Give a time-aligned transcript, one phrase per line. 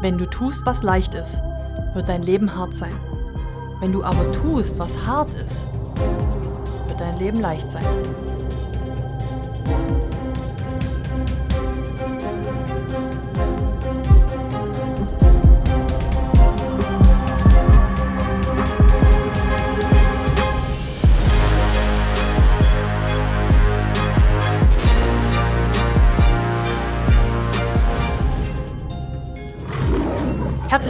[0.00, 1.40] Wenn du tust, was leicht ist,
[1.94, 2.94] wird dein Leben hart sein.
[3.80, 5.66] Wenn du aber tust, was hart ist,
[6.86, 7.84] wird dein Leben leicht sein.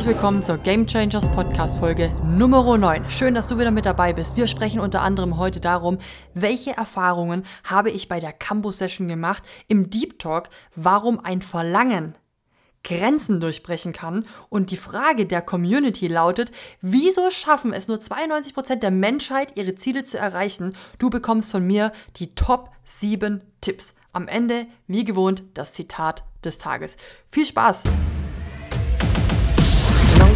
[0.07, 3.11] Willkommen zur Game Changers Podcast Folge Nummer 9.
[3.11, 4.37] Schön, dass du wieder mit dabei bist.
[4.37, 5.99] Wir sprechen unter anderem heute darum,
[6.33, 12.17] welche Erfahrungen habe ich bei der Cambo Session gemacht im Deep Talk, warum ein Verlangen
[12.85, 14.27] Grenzen durchbrechen kann.
[14.49, 20.05] Und die Frage der Community lautet, wieso schaffen es nur 92% der Menschheit, ihre Ziele
[20.05, 20.77] zu erreichen?
[21.01, 23.93] Du bekommst von mir die Top 7 Tipps.
[24.13, 26.97] Am Ende, wie gewohnt, das Zitat des Tages.
[27.27, 27.83] Viel Spaß!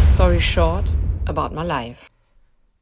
[0.01, 0.91] Story short
[1.27, 2.07] about my life.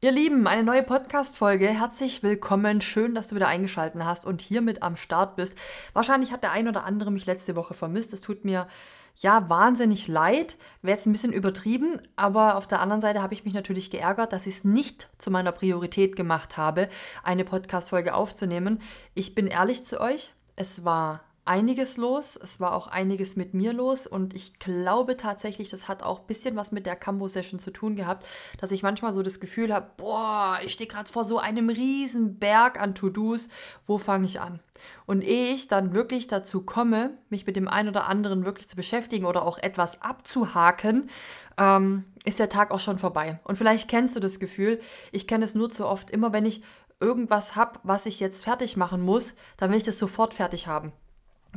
[0.00, 1.68] Ihr Lieben, eine neue Podcast-Folge.
[1.68, 2.80] Herzlich willkommen.
[2.80, 5.54] Schön, dass du wieder eingeschaltet hast und hier mit am Start bist.
[5.92, 8.14] Wahrscheinlich hat der ein oder andere mich letzte Woche vermisst.
[8.14, 8.68] Es tut mir
[9.16, 10.56] ja wahnsinnig leid.
[10.80, 14.32] Wäre jetzt ein bisschen übertrieben, aber auf der anderen Seite habe ich mich natürlich geärgert,
[14.32, 16.88] dass ich es nicht zu meiner Priorität gemacht habe,
[17.22, 18.80] eine Podcast-Folge aufzunehmen.
[19.12, 20.32] Ich bin ehrlich zu euch.
[20.56, 22.38] Es war einiges los.
[22.40, 26.26] Es war auch einiges mit mir los und ich glaube tatsächlich, das hat auch ein
[26.28, 28.24] bisschen was mit der Cambo-Session zu tun gehabt,
[28.60, 32.38] dass ich manchmal so das Gefühl habe, boah, ich stehe gerade vor so einem riesen
[32.38, 33.48] Berg an To-Dos,
[33.84, 34.60] wo fange ich an?
[35.06, 38.76] Und ehe ich dann wirklich dazu komme, mich mit dem einen oder anderen wirklich zu
[38.76, 41.10] beschäftigen oder auch etwas abzuhaken,
[41.58, 43.40] ähm, ist der Tag auch schon vorbei.
[43.42, 46.62] Und vielleicht kennst du das Gefühl, ich kenne es nur zu oft, immer wenn ich
[47.00, 50.92] irgendwas habe, was ich jetzt fertig machen muss, dann will ich das sofort fertig haben.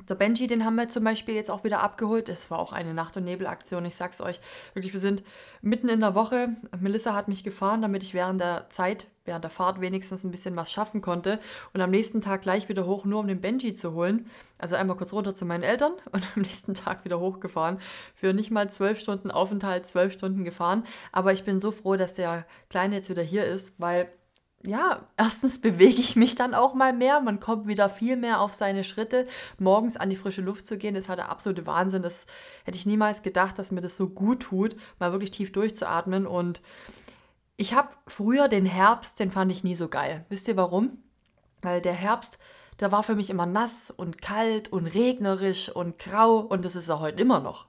[0.10, 2.28] Der Benji, den haben wir zum Beispiel jetzt auch wieder abgeholt.
[2.28, 3.86] Es war auch eine Nacht- und Nebelaktion.
[3.86, 4.42] Ich sag's euch
[4.74, 5.24] wirklich, wir sind
[5.62, 6.50] mitten in der Woche.
[6.80, 10.56] Melissa hat mich gefahren, damit ich während der Zeit, während der Fahrt wenigstens ein bisschen
[10.56, 11.40] was schaffen konnte.
[11.74, 14.26] Und am nächsten Tag gleich wieder hoch, nur um den Benji zu holen.
[14.58, 17.80] Also einmal kurz runter zu meinen Eltern und am nächsten Tag wieder hochgefahren.
[18.16, 20.86] Für nicht mal zwölf Stunden Aufenthalt, zwölf Stunden gefahren.
[21.12, 24.12] Aber ich bin so froh, dass der Kleine jetzt wieder hier ist, weil
[24.66, 27.20] ja, erstens bewege ich mich dann auch mal mehr.
[27.20, 29.28] Man kommt wieder viel mehr auf seine Schritte.
[29.60, 32.02] Morgens an die frische Luft zu gehen, ist halt der absolute Wahnsinn.
[32.02, 32.26] Das
[32.64, 36.26] hätte ich niemals gedacht, dass mir das so gut tut, mal wirklich tief durchzuatmen.
[36.26, 36.62] Und
[37.58, 40.26] ich habe früher den Herbst, den fand ich nie so geil.
[40.30, 40.98] Wisst ihr warum?
[41.62, 42.38] Weil der Herbst,
[42.80, 46.90] der war für mich immer nass und kalt und regnerisch und grau und das ist
[46.90, 47.68] er heute immer noch.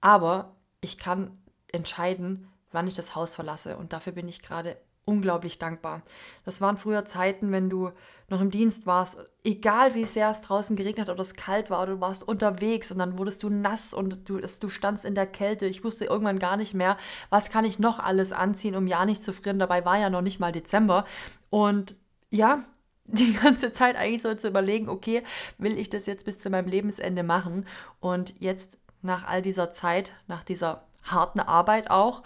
[0.00, 1.38] Aber ich kann
[1.72, 6.02] entscheiden, wann ich das Haus verlasse und dafür bin ich gerade unglaublich dankbar.
[6.44, 7.90] Das waren früher Zeiten, wenn du
[8.28, 11.94] noch im Dienst warst, egal wie sehr es draußen geregnet oder es kalt war, oder
[11.94, 15.66] du warst unterwegs und dann wurdest du nass und du, du standst in der Kälte.
[15.66, 16.96] Ich wusste irgendwann gar nicht mehr,
[17.28, 19.58] was kann ich noch alles anziehen, um ja nicht zu frieren.
[19.58, 21.04] Dabei war ja noch nicht mal Dezember.
[21.50, 21.96] Und
[22.30, 22.64] ja,
[23.04, 25.22] die ganze Zeit eigentlich so zu überlegen, okay,
[25.58, 27.66] will ich das jetzt bis zu meinem Lebensende machen?
[28.00, 32.22] Und jetzt nach all dieser Zeit, nach dieser harten Arbeit auch,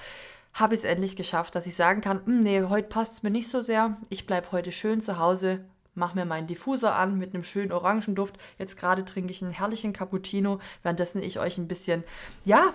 [0.59, 3.31] habe ich es endlich geschafft, dass ich sagen kann, hm, nee, heute passt es mir
[3.31, 3.97] nicht so sehr.
[4.09, 5.65] Ich bleibe heute schön zu Hause,
[5.95, 8.39] mache mir meinen Diffuser an mit einem schönen Orangenduft.
[8.59, 12.05] Jetzt gerade trinke ich einen herrlichen Cappuccino, währenddessen ich euch ein bisschen,
[12.45, 12.73] ja,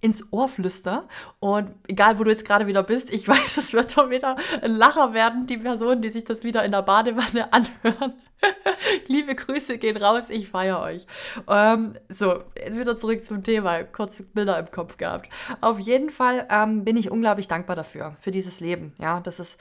[0.00, 1.08] ins Ohr flüster.
[1.40, 4.72] Und egal, wo du jetzt gerade wieder bist, ich weiß, es wird doch wieder ein
[4.72, 8.14] Lacher werden, die Personen, die sich das wieder in der Badewanne anhören.
[9.06, 11.06] Liebe Grüße gehen raus, ich feiere euch.
[11.48, 13.84] Ähm, so, wieder zurück zum Thema.
[13.84, 15.28] Kurz Bilder im Kopf gehabt.
[15.60, 18.92] Auf jeden Fall ähm, bin ich unglaublich dankbar dafür, für dieses Leben.
[19.00, 19.58] Ja, das ist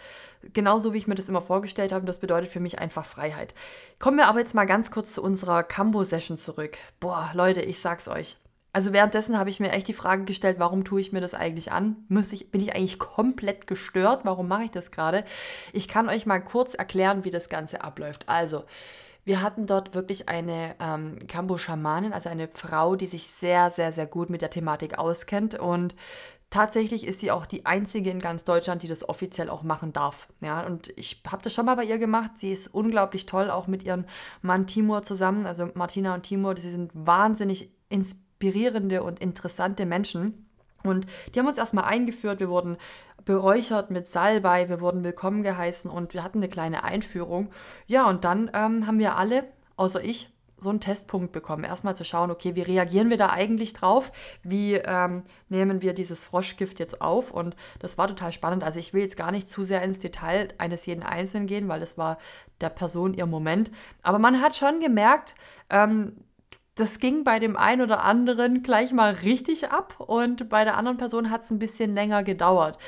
[0.53, 2.05] genauso, wie ich mir das immer vorgestellt habe.
[2.05, 3.53] Das bedeutet für mich einfach Freiheit.
[3.99, 6.77] Kommen wir aber jetzt mal ganz kurz zu unserer Cambo-Session zurück.
[6.99, 8.37] Boah, Leute, ich sag's euch.
[8.73, 11.71] Also währenddessen habe ich mir echt die Frage gestellt, warum tue ich mir das eigentlich
[11.71, 11.95] an?
[12.09, 14.21] Muss ich, bin ich eigentlich komplett gestört?
[14.25, 15.23] Warum mache ich das gerade?
[15.73, 18.27] Ich kann euch mal kurz erklären, wie das Ganze abläuft.
[18.27, 18.63] Also,
[19.25, 24.07] wir hatten dort wirklich eine ähm, Kambo-Schamanin, also eine Frau, die sich sehr, sehr, sehr
[24.07, 25.95] gut mit der Thematik auskennt und
[26.49, 30.27] tatsächlich ist sie auch die einzige in ganz Deutschland, die das offiziell auch machen darf.
[30.41, 32.31] Ja, und ich habe das schon mal bei ihr gemacht.
[32.35, 34.05] Sie ist unglaublich toll, auch mit ihrem
[34.41, 35.47] Mann Timur zusammen.
[35.47, 40.45] Also Martina und Timur, sie sind wahnsinnig inspirierend inspirierende und interessante Menschen.
[40.83, 42.75] Und die haben uns erstmal eingeführt, wir wurden
[43.23, 47.51] beräuchert mit Salbei, wir wurden willkommen geheißen und wir hatten eine kleine Einführung.
[47.87, 49.45] Ja, und dann ähm, haben wir alle,
[49.77, 51.63] außer ich, so einen Testpunkt bekommen.
[51.63, 54.11] Erstmal zu schauen, okay, wie reagieren wir da eigentlich drauf?
[54.43, 57.31] Wie ähm, nehmen wir dieses Froschgift jetzt auf?
[57.31, 58.63] Und das war total spannend.
[58.63, 61.79] Also ich will jetzt gar nicht zu sehr ins Detail eines jeden Einzelnen gehen, weil
[61.79, 62.17] das war
[62.59, 63.71] der Person ihr Moment.
[64.01, 65.35] Aber man hat schon gemerkt,
[65.69, 66.17] ähm,
[66.75, 70.97] das ging bei dem einen oder anderen gleich mal richtig ab und bei der anderen
[70.97, 72.79] Person hat es ein bisschen länger gedauert.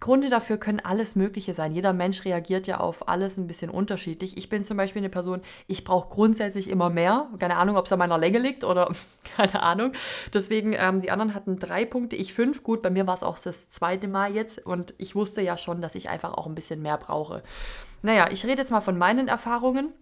[0.00, 1.74] Gründe dafür können alles Mögliche sein.
[1.74, 4.36] Jeder Mensch reagiert ja auf alles ein bisschen unterschiedlich.
[4.38, 7.28] Ich bin zum Beispiel eine Person, ich brauche grundsätzlich immer mehr.
[7.38, 8.90] Keine Ahnung, ob es an meiner Länge liegt oder
[9.36, 9.92] keine Ahnung.
[10.32, 12.62] Deswegen, ähm, die anderen hatten drei Punkte, ich fünf.
[12.62, 15.82] Gut, bei mir war es auch das zweite Mal jetzt und ich wusste ja schon,
[15.82, 17.42] dass ich einfach auch ein bisschen mehr brauche.
[18.02, 19.92] Naja, ich rede jetzt mal von meinen Erfahrungen.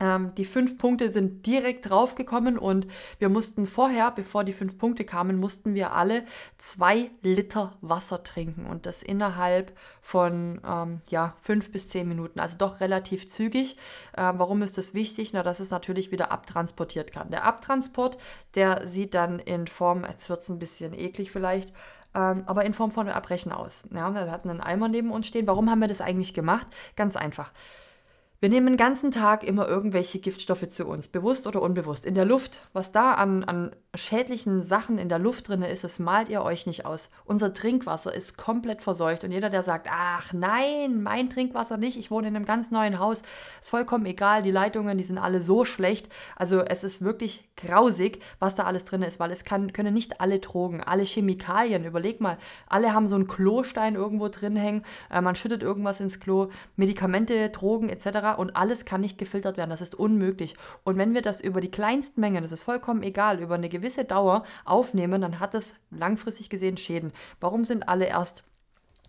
[0.00, 2.86] Ähm, die fünf Punkte sind direkt draufgekommen und
[3.18, 6.24] wir mussten vorher, bevor die fünf Punkte kamen, mussten wir alle
[6.56, 12.56] zwei Liter Wasser trinken und das innerhalb von ähm, ja, fünf bis zehn Minuten, also
[12.56, 13.76] doch relativ zügig.
[14.16, 15.32] Ähm, warum ist das wichtig?
[15.34, 17.30] Na, dass es natürlich wieder abtransportiert kann.
[17.30, 18.16] Der Abtransport,
[18.54, 21.74] der sieht dann in Form, jetzt wird es ein bisschen eklig vielleicht,
[22.14, 23.84] ähm, aber in Form von Erbrechen aus.
[23.94, 25.46] Ja, wir hatten einen Eimer neben uns stehen.
[25.46, 26.66] Warum haben wir das eigentlich gemacht?
[26.96, 27.52] Ganz einfach.
[28.42, 32.06] Wir nehmen den ganzen Tag immer irgendwelche Giftstoffe zu uns, bewusst oder unbewusst.
[32.06, 35.98] In der Luft, was da an, an schädlichen Sachen in der Luft drin ist, das
[35.98, 37.10] malt ihr euch nicht aus.
[37.26, 42.10] Unser Trinkwasser ist komplett verseucht und jeder, der sagt, ach nein, mein Trinkwasser nicht, ich
[42.10, 43.20] wohne in einem ganz neuen Haus,
[43.60, 46.08] ist vollkommen egal, die Leitungen, die sind alle so schlecht.
[46.34, 50.22] Also es ist wirklich grausig, was da alles drin ist, weil es kann, können nicht
[50.22, 52.38] alle Drogen, alle Chemikalien, überleg mal,
[52.68, 57.50] alle haben so einen Klostein irgendwo drin hängen, äh, man schüttet irgendwas ins Klo, Medikamente,
[57.50, 59.70] Drogen etc und alles kann nicht gefiltert werden.
[59.70, 60.54] Das ist unmöglich.
[60.84, 64.04] Und wenn wir das über die kleinsten Mengen, das ist vollkommen egal, über eine gewisse
[64.04, 67.12] Dauer aufnehmen, dann hat es langfristig gesehen Schäden.
[67.40, 68.44] Warum sind alle erst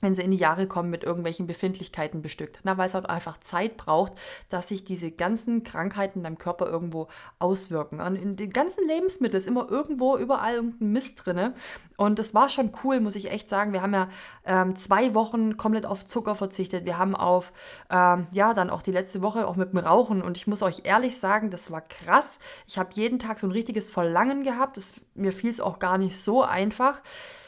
[0.01, 2.59] wenn sie in die Jahre kommen mit irgendwelchen Befindlichkeiten bestückt.
[2.63, 4.13] Na, weil es halt einfach Zeit braucht,
[4.49, 7.07] dass sich diese ganzen Krankheiten in deinem Körper irgendwo
[7.39, 8.01] auswirken.
[8.01, 11.53] Und in den ganzen Lebensmitteln ist immer irgendwo überall irgendein Mist drin.
[11.97, 13.73] Und das war schon cool, muss ich echt sagen.
[13.73, 14.09] Wir haben ja
[14.45, 16.85] ähm, zwei Wochen komplett auf Zucker verzichtet.
[16.85, 17.53] Wir haben auf,
[17.89, 20.21] ähm, ja, dann auch die letzte Woche auch mit dem Rauchen.
[20.21, 22.39] Und ich muss euch ehrlich sagen, das war krass.
[22.67, 24.77] Ich habe jeden Tag so ein richtiges Verlangen gehabt.
[24.77, 27.01] Das, mir fiel es auch gar nicht so einfach.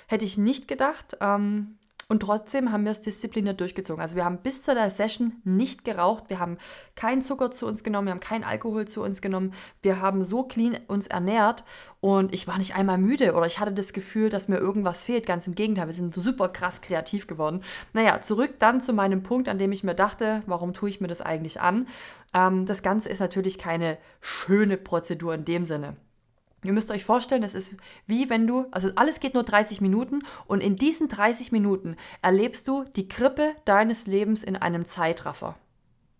[0.08, 1.18] Hätte ich nicht gedacht.
[1.20, 1.78] Ähm,
[2.10, 4.02] und trotzdem haben wir es diszipliniert durchgezogen.
[4.02, 6.58] Also wir haben bis zu der Session nicht geraucht, wir haben
[6.96, 10.44] keinen Zucker zu uns genommen, wir haben keinen Alkohol zu uns genommen, wir haben so
[10.44, 11.64] clean uns ernährt
[12.02, 15.26] und ich war nicht einmal müde oder ich hatte das Gefühl, dass mir irgendwas fehlt.
[15.26, 17.64] Ganz im Gegenteil, wir sind super krass kreativ geworden.
[17.94, 21.08] Naja, zurück dann zu meinem Punkt, an dem ich mir dachte, warum tue ich mir
[21.08, 21.88] das eigentlich an?
[22.34, 25.96] Ähm, das Ganze ist natürlich keine schöne Prozedur in dem Sinne.
[26.63, 27.75] Ihr müsst euch vorstellen, es ist
[28.07, 32.68] wie wenn du, also alles geht nur 30 Minuten und in diesen 30 Minuten erlebst
[32.68, 35.56] du die Krippe deines Lebens in einem Zeitraffer.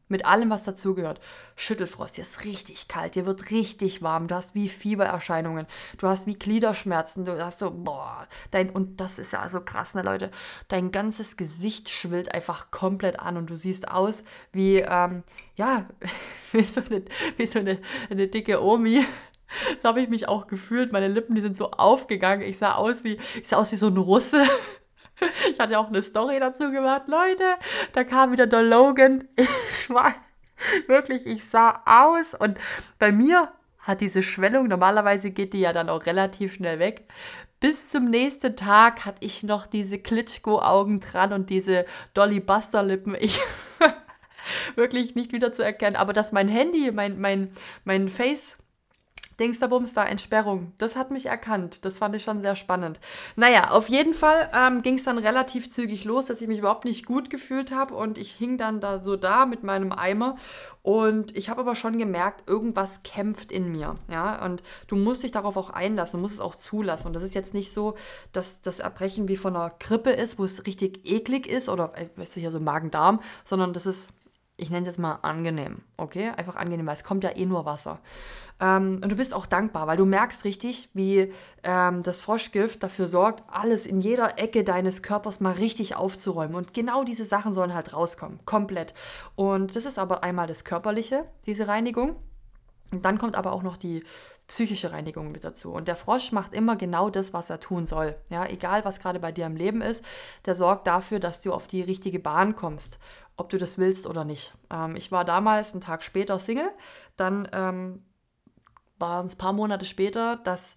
[0.10, 1.22] Mit allem, was dazugehört.
[1.56, 5.66] Schüttelfrost, dir ist richtig kalt, dir wird richtig warm, du hast wie Fiebererscheinungen,
[5.98, 9.96] du hast wie Gliederschmerzen, du hast so, boah, dein, und das ist ja so krass,
[9.96, 10.30] ne Leute,
[10.68, 15.24] dein ganzes Gesicht schwillt einfach komplett an und du siehst aus wie, ähm,
[15.56, 15.88] ja,
[16.52, 17.04] wie so eine,
[17.38, 17.80] wie so eine,
[18.10, 19.06] eine dicke Omi,
[19.82, 20.92] so habe ich mich auch gefühlt.
[20.92, 22.42] Meine Lippen, die sind so aufgegangen.
[22.48, 24.44] Ich sah aus wie, ich sah aus wie so ein Russe.
[25.50, 27.04] Ich hatte auch eine Story dazu gemacht.
[27.08, 27.44] Leute,
[27.94, 29.28] da kam wieder der Logan.
[29.38, 30.14] Ich war
[30.88, 32.34] wirklich, ich sah aus.
[32.34, 32.58] Und
[33.00, 37.08] bei mir hat diese Schwellung, normalerweise geht die ja dann auch relativ schnell weg.
[37.60, 43.16] Bis zum nächsten Tag hatte ich noch diese Klitschko-Augen dran und diese Dolly Buster-Lippen.
[43.18, 43.40] Ich
[44.76, 45.96] wirklich nicht wieder zu erkennen.
[45.96, 47.52] Aber dass mein Handy, mein, mein,
[47.84, 48.58] mein Face
[49.44, 50.72] Dingsterbums da, Entsperrung.
[50.78, 51.84] Das hat mich erkannt.
[51.84, 53.02] Das fand ich schon sehr spannend.
[53.36, 56.86] Naja, auf jeden Fall ähm, ging es dann relativ zügig los, dass ich mich überhaupt
[56.86, 60.38] nicht gut gefühlt habe und ich hing dann da so da mit meinem Eimer
[60.82, 63.96] und ich habe aber schon gemerkt, irgendwas kämpft in mir.
[64.10, 67.08] Ja, und du musst dich darauf auch einlassen, musst es auch zulassen.
[67.08, 67.96] Und das ist jetzt nicht so,
[68.32, 72.08] dass das Erbrechen wie von einer Grippe ist, wo es richtig eklig ist oder, äh,
[72.16, 74.10] weißt du, hier so Magen-Darm, sondern das ist
[74.58, 76.30] ich nenne es jetzt mal angenehm, okay?
[76.30, 78.00] Einfach angenehm, weil es kommt ja eh nur Wasser.
[78.60, 81.34] Ähm, und du bist auch dankbar, weil du merkst richtig, wie
[81.64, 86.56] ähm, das Froschgift dafür sorgt, alles in jeder Ecke deines Körpers mal richtig aufzuräumen.
[86.56, 88.94] Und genau diese Sachen sollen halt rauskommen, komplett.
[89.36, 92.16] Und das ist aber einmal das Körperliche, diese Reinigung.
[92.92, 94.04] Und dann kommt aber auch noch die
[94.48, 95.72] psychische Reinigung mit dazu.
[95.72, 98.16] Und der Frosch macht immer genau das, was er tun soll.
[98.30, 100.04] Ja, egal was gerade bei dir im Leben ist,
[100.46, 103.00] der sorgt dafür, dass du auf die richtige Bahn kommst
[103.36, 104.54] ob du das willst oder nicht.
[104.70, 106.70] Ähm, ich war damals einen Tag später Single,
[107.16, 108.04] dann ähm,
[109.00, 110.76] waren es ein paar Monate später, dass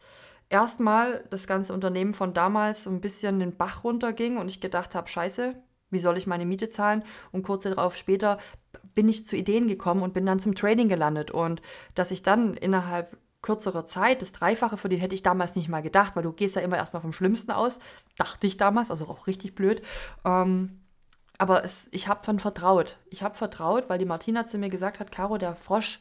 [0.49, 4.95] erstmal das ganze Unternehmen von damals so ein bisschen den Bach runterging und ich gedacht
[4.95, 5.55] habe, scheiße,
[5.91, 7.05] wie soll ich meine Miete zahlen?
[7.31, 8.39] Und kurz darauf später
[8.95, 11.31] bin ich zu Ideen gekommen und bin dann zum Trading gelandet.
[11.31, 11.63] Und
[11.95, 16.17] dass ich dann innerhalb kürzerer Zeit das Dreifache verdient, hätte ich damals nicht mal gedacht,
[16.17, 17.79] weil du gehst ja immer erstmal vom Schlimmsten aus.
[18.17, 19.83] Dachte ich damals, also auch richtig blöd.
[20.25, 20.81] Ähm,
[21.39, 22.99] aber es, ich habe von vertraut.
[23.09, 26.01] Ich habe vertraut, weil die Martina zu mir gesagt hat, Caro, der Frosch,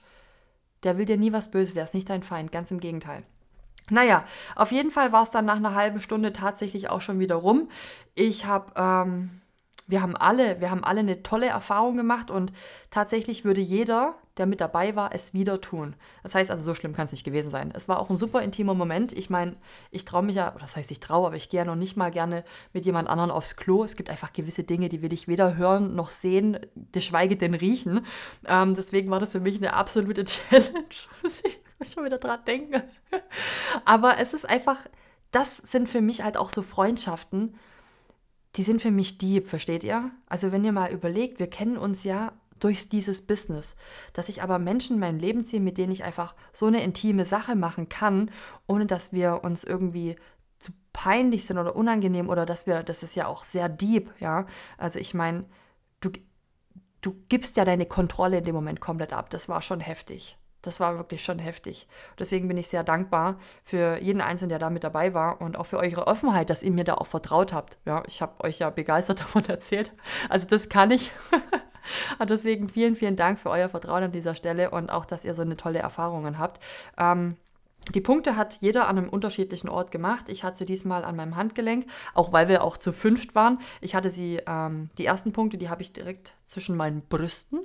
[0.84, 3.24] Der will dir nie was Böses, der ist nicht dein Feind, ganz im Gegenteil.
[3.90, 4.26] Naja,
[4.56, 7.70] auf jeden Fall war es dann nach einer halben Stunde tatsächlich auch schon wieder rum.
[8.16, 9.42] Ich habe, ähm,
[9.88, 12.52] wir haben alle, wir haben alle eine tolle Erfahrung gemacht und
[12.90, 15.96] tatsächlich würde jeder, der mit dabei war, es wieder tun.
[16.24, 17.72] Das heißt also, so schlimm kann es nicht gewesen sein.
[17.74, 19.14] Es war auch ein super intimer Moment.
[19.14, 19.56] Ich meine,
[19.92, 22.12] ich traue mich ja, das heißt, ich traue, aber ich gehe ja noch nicht mal
[22.12, 23.84] gerne mit jemand anderem aufs Klo.
[23.84, 26.60] Es gibt einfach gewisse Dinge, die will ich weder hören noch sehen,
[26.92, 28.06] geschweige denn riechen.
[28.46, 30.86] Ähm, deswegen war das für mich eine absolute Challenge
[31.80, 32.84] muss schon wieder dran denken.
[33.84, 34.80] Aber es ist einfach,
[35.32, 37.58] das sind für mich halt auch so Freundschaften,
[38.56, 40.12] die sind für mich deep, versteht ihr?
[40.28, 43.76] Also wenn ihr mal überlegt, wir kennen uns ja durch dieses Business,
[44.14, 47.26] dass ich aber Menschen in mein Leben ziehe, mit denen ich einfach so eine intime
[47.26, 48.32] Sache machen kann,
[48.68, 50.16] ohne dass wir uns irgendwie
[50.58, 54.46] zu peinlich sind oder unangenehm oder dass wir, das ist ja auch sehr deep, ja.
[54.78, 55.46] Also ich meine,
[56.00, 56.12] du,
[57.02, 59.30] du gibst ja deine Kontrolle in dem Moment komplett ab.
[59.30, 61.88] Das war schon heftig das war wirklich schon heftig.
[62.18, 65.66] Deswegen bin ich sehr dankbar für jeden Einzelnen, der da mit dabei war und auch
[65.66, 67.78] für eure Offenheit, dass ihr mir da auch vertraut habt.
[67.86, 69.92] Ja, ich habe euch ja begeistert davon erzählt.
[70.30, 71.12] Also das kann ich.
[72.20, 75.36] und deswegen vielen, vielen Dank für euer Vertrauen an dieser Stelle und auch, dass ihr
[75.36, 76.62] so eine tolle Erfahrungen habt.
[76.98, 77.38] Ähm,
[77.94, 80.28] die Punkte hat jeder an einem unterschiedlichen Ort gemacht.
[80.30, 83.60] Ich hatte sie diesmal an meinem Handgelenk, auch weil wir auch zu fünft waren.
[83.80, 87.62] Ich hatte sie, ähm, die ersten Punkte, die habe ich direkt zwischen meinen Brüsten,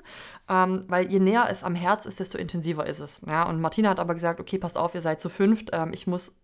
[0.48, 3.20] ähm, weil je näher es am Herz ist, desto intensiver ist es.
[3.26, 5.70] Ja, und Martina hat aber gesagt, okay, passt auf, ihr seid zu fünft.
[5.72, 6.34] Ähm, ich muss,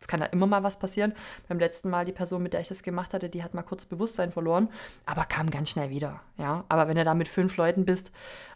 [0.00, 1.12] es kann ja immer mal was passieren.
[1.48, 3.84] Beim letzten Mal die Person, mit der ich das gemacht hatte, die hat mal kurz
[3.84, 4.68] Bewusstsein verloren,
[5.06, 6.20] aber kam ganz schnell wieder.
[6.38, 8.10] Ja, aber wenn du da mit fünf Leuten bist,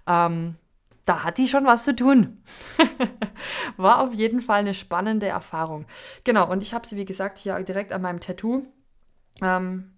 [0.06, 0.56] ähm,
[1.04, 2.42] da hat die schon was zu tun.
[3.76, 5.84] War auf jeden Fall eine spannende Erfahrung.
[6.24, 8.62] Genau, und ich habe sie, wie gesagt, hier direkt an meinem Tattoo.
[9.42, 9.93] Ähm,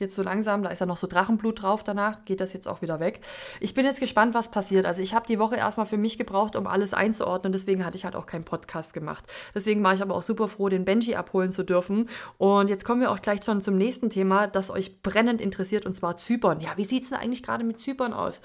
[0.00, 2.82] jetzt so langsam, da ist ja noch so Drachenblut drauf danach, geht das jetzt auch
[2.82, 3.20] wieder weg.
[3.60, 4.86] Ich bin jetzt gespannt, was passiert.
[4.86, 8.04] Also ich habe die Woche erstmal für mich gebraucht, um alles einzuordnen, deswegen hatte ich
[8.04, 9.24] halt auch keinen Podcast gemacht.
[9.54, 12.08] Deswegen war ich aber auch super froh, den Benji abholen zu dürfen.
[12.38, 15.94] Und jetzt kommen wir auch gleich schon zum nächsten Thema, das euch brennend interessiert, und
[15.94, 16.60] zwar Zypern.
[16.60, 18.40] Ja, wie sieht es denn eigentlich gerade mit Zypern aus?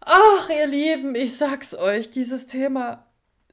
[0.00, 3.04] Ach, ihr Lieben, ich sag's euch, dieses Thema.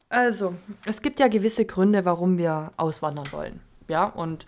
[0.09, 0.55] Also,
[0.85, 3.59] es gibt ja gewisse Gründe, warum wir auswandern wollen.
[3.89, 4.45] Ja, und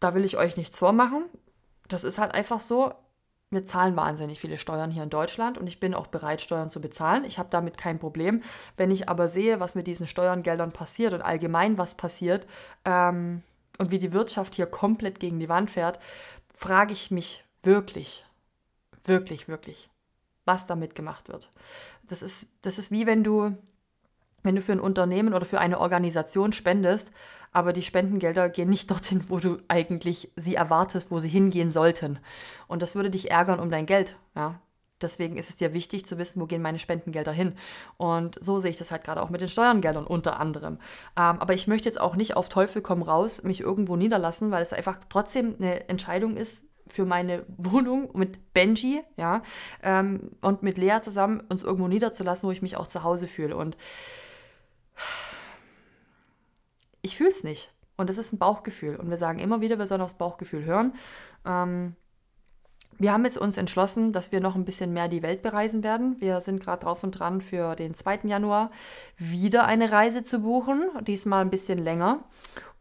[0.00, 1.24] da will ich euch nichts vormachen.
[1.88, 2.92] Das ist halt einfach so.
[3.50, 6.82] Wir zahlen wahnsinnig viele Steuern hier in Deutschland und ich bin auch bereit, Steuern zu
[6.82, 7.24] bezahlen.
[7.24, 8.42] Ich habe damit kein Problem.
[8.76, 12.46] Wenn ich aber sehe, was mit diesen Steuergeldern passiert und allgemein was passiert
[12.84, 13.42] ähm,
[13.78, 15.98] und wie die Wirtschaft hier komplett gegen die Wand fährt,
[16.54, 18.26] frage ich mich wirklich,
[19.04, 19.88] wirklich, wirklich,
[20.44, 21.50] was damit gemacht wird.
[22.02, 23.56] Das ist, das ist wie wenn du,
[24.42, 27.12] wenn du für ein Unternehmen oder für eine Organisation spendest,
[27.52, 32.18] aber die Spendengelder gehen nicht dorthin, wo du eigentlich sie erwartest, wo sie hingehen sollten.
[32.66, 34.16] Und das würde dich ärgern um dein Geld.
[34.34, 34.60] Ja?
[35.00, 37.54] Deswegen ist es dir wichtig zu wissen, wo gehen meine Spendengelder hin.
[37.96, 40.74] Und so sehe ich das halt gerade auch mit den Steuergeldern unter anderem.
[41.16, 44.62] Ähm, aber ich möchte jetzt auch nicht auf Teufel komm raus mich irgendwo niederlassen, weil
[44.62, 49.42] es einfach trotzdem eine Entscheidung ist, für meine Wohnung mit Benji, ja,
[49.82, 53.56] ähm, und mit Lea zusammen uns irgendwo niederzulassen, wo ich mich auch zu Hause fühle.
[53.56, 53.76] Und
[57.08, 57.72] ich fühle es nicht.
[57.96, 58.96] Und das ist ein Bauchgefühl.
[58.96, 60.94] Und wir sagen immer wieder, wir sollen aufs Bauchgefühl hören.
[61.44, 61.96] Ähm,
[62.98, 66.20] wir haben jetzt uns entschlossen, dass wir noch ein bisschen mehr die Welt bereisen werden.
[66.20, 68.20] Wir sind gerade drauf und dran, für den 2.
[68.24, 68.70] Januar
[69.16, 70.84] wieder eine Reise zu buchen.
[71.02, 72.24] Diesmal ein bisschen länger.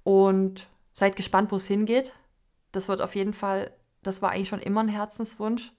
[0.04, 2.14] Und seid gespannt, wo es hingeht.
[2.72, 3.72] Das wird auf jeden Fall
[4.08, 5.74] das war eigentlich schon immer ein Herzenswunsch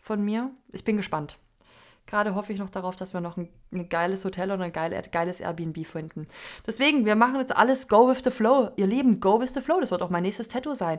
[0.00, 0.50] von mir.
[0.72, 1.38] Ich bin gespannt.
[2.06, 5.00] Gerade hoffe ich noch darauf, dass wir noch ein, ein geiles Hotel oder ein geile,
[5.10, 6.26] geiles Airbnb finden.
[6.66, 8.70] Deswegen, wir machen jetzt alles Go with the Flow.
[8.76, 9.80] Ihr Lieben, Go with the Flow.
[9.80, 10.98] Das wird auch mein nächstes Tattoo sein.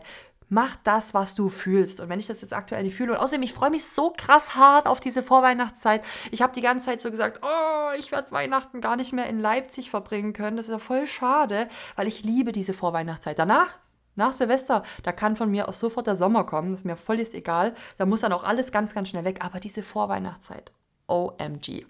[0.50, 2.00] Mach das, was du fühlst.
[2.00, 4.56] Und wenn ich das jetzt aktuell nicht fühle, und außerdem, ich freue mich so krass
[4.56, 6.04] hart auf diese Vorweihnachtszeit.
[6.32, 9.40] Ich habe die ganze Zeit so gesagt, oh, ich werde Weihnachten gar nicht mehr in
[9.40, 10.58] Leipzig verbringen können.
[10.58, 13.38] Das ist ja voll schade, weil ich liebe diese Vorweihnachtszeit.
[13.38, 13.78] Danach
[14.16, 17.20] nach Silvester, da kann von mir aus sofort der Sommer kommen, das ist mir voll
[17.20, 17.74] egal.
[17.98, 19.44] Da muss dann auch alles ganz, ganz schnell weg.
[19.44, 20.72] Aber diese Vorweihnachtszeit,
[21.08, 21.86] OMG.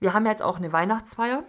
[0.00, 1.44] Wir haben jetzt auch eine Weihnachtsfeier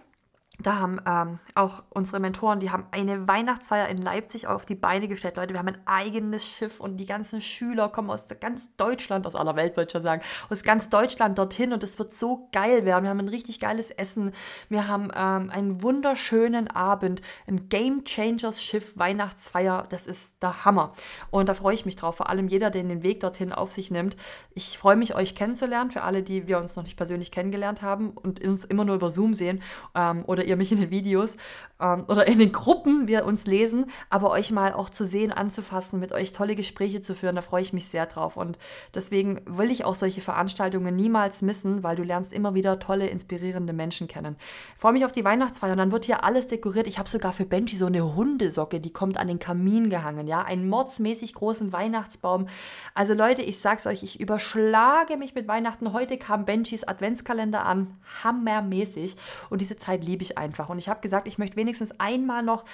[0.58, 5.06] da haben ähm, auch unsere Mentoren, die haben eine Weihnachtsfeier in Leipzig auf die Beine
[5.08, 5.36] gestellt.
[5.36, 9.34] Leute, wir haben ein eigenes Schiff und die ganzen Schüler kommen aus ganz Deutschland, aus
[9.34, 12.84] aller Welt, würde ich schon sagen, aus ganz Deutschland dorthin und es wird so geil
[12.84, 13.04] werden.
[13.04, 14.32] Wir haben ein richtig geiles Essen.
[14.68, 19.86] Wir haben ähm, einen wunderschönen Abend, ein Game Changers Schiff Weihnachtsfeier.
[19.90, 20.94] Das ist der Hammer.
[21.30, 22.16] Und da freue ich mich drauf.
[22.16, 24.16] Vor allem jeder, der den Weg dorthin auf sich nimmt.
[24.54, 25.90] Ich freue mich, euch kennenzulernen.
[25.90, 29.10] Für alle, die wir uns noch nicht persönlich kennengelernt haben und uns immer nur über
[29.10, 29.62] Zoom sehen
[29.94, 31.36] ähm, oder ihr mich in den Videos
[31.80, 36.00] ähm, oder in den Gruppen, wir uns lesen, aber euch mal auch zu sehen, anzufassen,
[36.00, 38.36] mit euch tolle Gespräche zu führen, da freue ich mich sehr drauf.
[38.36, 38.58] Und
[38.94, 43.72] deswegen will ich auch solche Veranstaltungen niemals missen, weil du lernst immer wieder tolle, inspirierende
[43.72, 44.36] Menschen kennen.
[44.74, 46.86] Ich freue mich auf die Weihnachtsfeier und dann wird hier alles dekoriert.
[46.86, 50.42] Ich habe sogar für Benji so eine Hundesocke, die kommt an den Kamin gehangen, ja,
[50.42, 52.48] einen mordsmäßig großen Weihnachtsbaum.
[52.94, 55.92] Also Leute, ich sag's euch, ich überschlage mich mit Weihnachten.
[55.92, 57.88] Heute kam Benjis Adventskalender an,
[58.22, 59.16] hammermäßig
[59.50, 60.68] und diese Zeit liebe ich einfach.
[60.68, 62.64] Und ich habe gesagt, ich möchte wenigstens einmal noch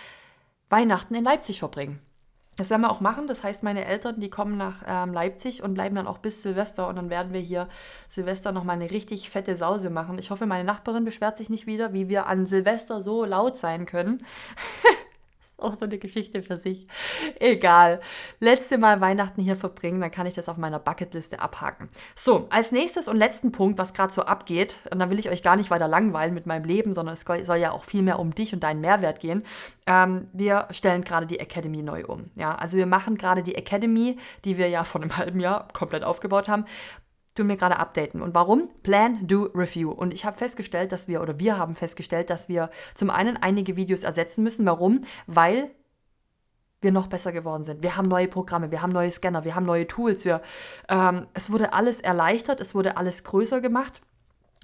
[0.68, 2.00] Weihnachten in Leipzig verbringen.
[2.56, 3.26] Das werden wir auch machen.
[3.28, 6.86] Das heißt, meine Eltern, die kommen nach ähm, Leipzig und bleiben dann auch bis Silvester.
[6.86, 7.68] Und dann werden wir hier
[8.08, 10.18] Silvester nochmal eine richtig fette Sause machen.
[10.18, 13.86] Ich hoffe, meine Nachbarin beschwert sich nicht wieder, wie wir an Silvester so laut sein
[13.86, 14.18] können.
[15.62, 16.86] auch so eine Geschichte für sich.
[17.38, 18.00] Egal.
[18.40, 21.88] Letzte Mal Weihnachten hier verbringen, dann kann ich das auf meiner Bucketliste abhaken.
[22.14, 25.42] So, als nächstes und letzten Punkt, was gerade so abgeht, und da will ich euch
[25.42, 28.34] gar nicht weiter langweilen mit meinem Leben, sondern es soll ja auch viel mehr um
[28.34, 29.44] dich und deinen Mehrwert gehen.
[29.86, 32.30] Ähm, wir stellen gerade die Academy neu um.
[32.36, 36.04] Ja, also wir machen gerade die Academy, die wir ja vor einem halben Jahr komplett
[36.04, 36.64] aufgebaut haben,
[37.34, 38.22] tun mir gerade updaten.
[38.22, 38.68] Und warum?
[38.82, 39.90] Plan, do, review.
[39.90, 43.76] Und ich habe festgestellt, dass wir, oder wir haben festgestellt, dass wir zum einen einige
[43.76, 44.66] Videos ersetzen müssen.
[44.66, 45.00] Warum?
[45.26, 45.70] Weil
[46.82, 47.82] wir noch besser geworden sind.
[47.82, 50.24] Wir haben neue Programme, wir haben neue Scanner, wir haben neue Tools.
[50.24, 50.42] Wir,
[50.88, 54.00] ähm, es wurde alles erleichtert, es wurde alles größer gemacht.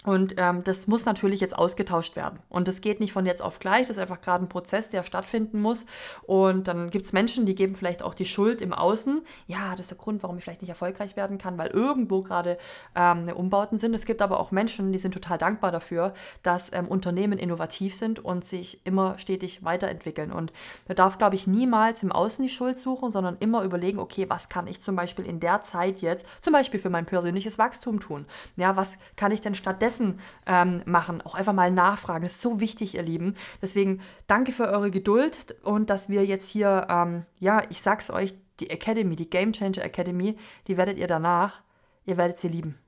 [0.04, 2.38] Und ähm, das muss natürlich jetzt ausgetauscht werden.
[2.48, 3.88] Und das geht nicht von jetzt auf gleich.
[3.88, 5.86] Das ist einfach gerade ein Prozess, der stattfinden muss.
[6.22, 9.22] Und dann gibt es Menschen, die geben vielleicht auch die Schuld im Außen.
[9.48, 12.58] Ja, das ist der Grund, warum ich vielleicht nicht erfolgreich werden kann, weil irgendwo gerade
[12.94, 13.92] ähm, Umbauten sind.
[13.92, 16.14] Es gibt aber auch Menschen, die sind total dankbar dafür,
[16.44, 20.30] dass ähm, Unternehmen innovativ sind und sich immer stetig weiterentwickeln.
[20.30, 20.52] Und
[20.86, 24.48] man darf, glaube ich, niemals im Außen die Schuld suchen, sondern immer überlegen, okay, was
[24.48, 28.26] kann ich zum Beispiel in der Zeit jetzt, zum Beispiel für mein persönliches Wachstum tun?
[28.54, 31.22] Ja, was kann ich denn stattdessen stattdessen ähm, machen.
[31.22, 32.22] Auch einfach mal nachfragen.
[32.22, 33.34] Das ist so wichtig, ihr Lieben.
[33.62, 38.34] Deswegen danke für eure Geduld und dass wir jetzt hier, ähm, ja, ich sag's euch,
[38.60, 41.62] die Academy, die Game Changer Academy, die werdet ihr danach,
[42.04, 42.78] ihr werdet sie lieben.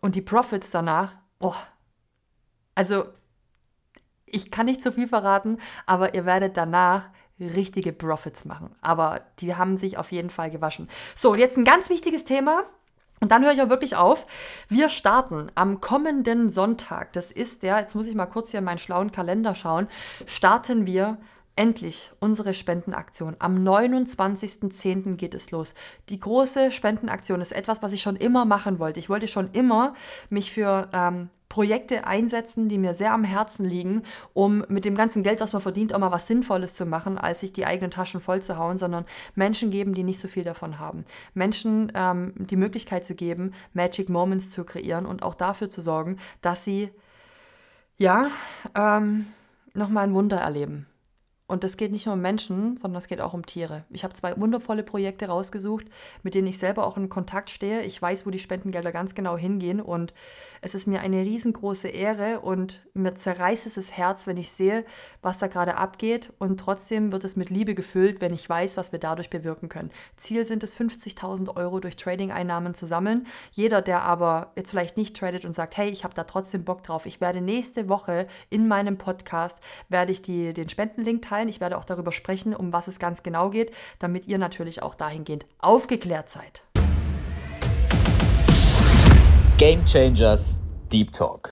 [0.00, 1.56] Und die Profits danach, boah.
[2.74, 3.04] Also,
[4.26, 7.08] ich kann nicht zu viel verraten, aber ihr werdet danach
[7.40, 8.74] richtige Profits machen.
[8.80, 10.88] Aber die haben sich auf jeden Fall gewaschen.
[11.14, 12.64] So, jetzt ein ganz wichtiges Thema.
[13.20, 14.26] Und dann höre ich auch wirklich auf.
[14.68, 17.12] Wir starten am kommenden Sonntag.
[17.14, 19.88] Das ist der, jetzt muss ich mal kurz hier in meinen schlauen Kalender schauen,
[20.26, 21.18] starten wir
[21.56, 23.36] Endlich unsere Spendenaktion.
[23.38, 25.14] Am 29.10.
[25.14, 25.74] geht es los.
[26.08, 28.98] Die große Spendenaktion ist etwas, was ich schon immer machen wollte.
[28.98, 29.94] Ich wollte schon immer
[30.30, 35.22] mich für ähm, Projekte einsetzen, die mir sehr am Herzen liegen, um mit dem ganzen
[35.22, 38.20] Geld, was man verdient, auch mal was Sinnvolles zu machen, als sich die eigenen Taschen
[38.20, 39.04] voll zu hauen, sondern
[39.36, 41.04] Menschen geben, die nicht so viel davon haben.
[41.34, 46.18] Menschen ähm, die Möglichkeit zu geben, Magic Moments zu kreieren und auch dafür zu sorgen,
[46.40, 46.90] dass sie,
[47.96, 48.30] ja,
[48.74, 49.26] ähm,
[49.74, 50.88] nochmal ein Wunder erleben.
[51.46, 53.84] Und das geht nicht nur um Menschen, sondern es geht auch um Tiere.
[53.90, 55.84] Ich habe zwei wundervolle Projekte rausgesucht,
[56.22, 57.82] mit denen ich selber auch in Kontakt stehe.
[57.82, 60.14] Ich weiß, wo die Spendengelder ganz genau hingehen und
[60.62, 64.86] es ist mir eine riesengroße Ehre und mir zerreißt es das Herz, wenn ich sehe,
[65.20, 68.92] was da gerade abgeht und trotzdem wird es mit Liebe gefüllt, wenn ich weiß, was
[68.92, 69.90] wir dadurch bewirken können.
[70.16, 73.26] Ziel sind es, 50.000 Euro durch Trading-Einnahmen zu sammeln.
[73.52, 76.82] Jeder, der aber jetzt vielleicht nicht tradet und sagt, hey, ich habe da trotzdem Bock
[76.82, 81.48] drauf, ich werde nächste Woche in meinem Podcast, werde ich die, den Spendenlink teilen mitteilen.
[81.48, 84.94] Ich werde auch darüber sprechen, um was es ganz genau geht, damit ihr natürlich auch
[84.94, 86.62] dahingehend aufgeklärt seid.
[89.56, 90.58] Game Changers
[90.92, 91.50] Deep Talk.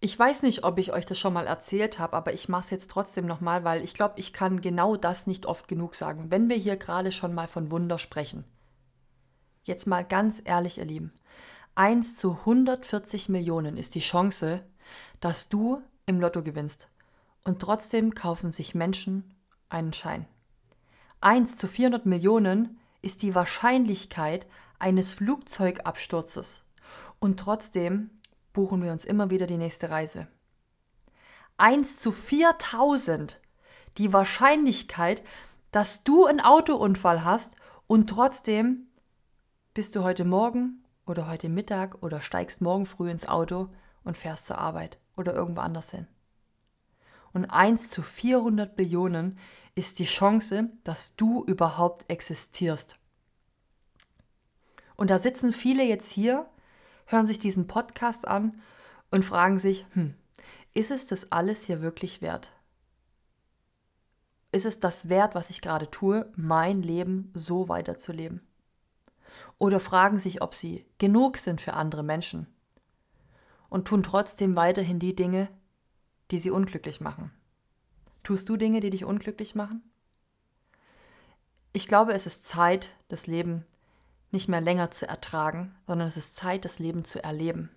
[0.00, 2.70] Ich weiß nicht, ob ich euch das schon mal erzählt habe, aber ich mache es
[2.70, 6.30] jetzt trotzdem nochmal, weil ich glaube, ich kann genau das nicht oft genug sagen.
[6.30, 8.44] Wenn wir hier gerade schon mal von Wunder sprechen.
[9.64, 11.12] Jetzt mal ganz ehrlich, ihr Lieben.
[11.74, 14.62] 1 zu 140 Millionen ist die Chance,
[15.20, 16.88] dass du im Lotto gewinnst
[17.48, 19.34] und trotzdem kaufen sich Menschen
[19.70, 20.26] einen Schein.
[21.22, 24.46] 1 zu 400 Millionen ist die Wahrscheinlichkeit
[24.78, 26.62] eines Flugzeugabsturzes
[27.18, 28.10] und trotzdem
[28.52, 30.28] buchen wir uns immer wieder die nächste Reise.
[31.56, 33.40] 1 zu 4000
[33.96, 35.22] die Wahrscheinlichkeit,
[35.72, 37.54] dass du einen Autounfall hast
[37.86, 38.88] und trotzdem
[39.72, 43.70] bist du heute Morgen oder heute Mittag oder steigst morgen früh ins Auto
[44.04, 46.08] und fährst zur Arbeit oder irgendwo anders hin
[47.38, 49.38] und 1 zu 400 Billionen
[49.76, 52.96] ist die Chance, dass du überhaupt existierst.
[54.96, 56.48] Und da sitzen viele jetzt hier,
[57.06, 58.60] hören sich diesen Podcast an
[59.12, 60.14] und fragen sich, hm,
[60.74, 62.50] ist es das alles hier wirklich wert?
[64.50, 68.44] Ist es das wert, was ich gerade tue, mein Leben so weiterzuleben?
[69.58, 72.48] Oder fragen sich, ob sie genug sind für andere Menschen
[73.68, 75.48] und tun trotzdem weiterhin die Dinge,
[76.30, 77.32] die sie unglücklich machen.
[78.22, 79.82] Tust du Dinge, die dich unglücklich machen?
[81.72, 83.64] Ich glaube, es ist Zeit, das Leben
[84.30, 87.70] nicht mehr länger zu ertragen, sondern es ist Zeit, das Leben zu erleben.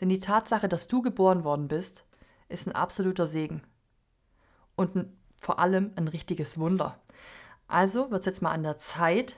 [0.00, 2.04] Denn die Tatsache, dass du geboren worden bist,
[2.48, 3.62] ist ein absoluter Segen.
[4.76, 7.00] Und ein, vor allem ein richtiges Wunder.
[7.68, 9.36] Also wird es jetzt mal an der Zeit,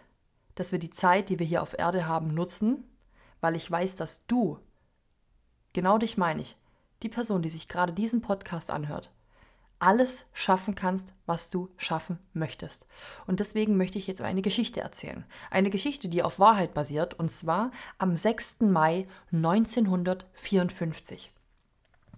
[0.54, 2.84] dass wir die Zeit, die wir hier auf Erde haben, nutzen,
[3.40, 4.58] weil ich weiß, dass du,
[5.72, 6.56] genau dich meine ich,
[7.02, 9.10] die Person, die sich gerade diesen Podcast anhört,
[9.82, 12.86] alles schaffen kannst, was du schaffen möchtest.
[13.26, 15.24] Und deswegen möchte ich jetzt eine Geschichte erzählen.
[15.50, 18.60] Eine Geschichte, die auf Wahrheit basiert, und zwar am 6.
[18.60, 21.32] Mai 1954.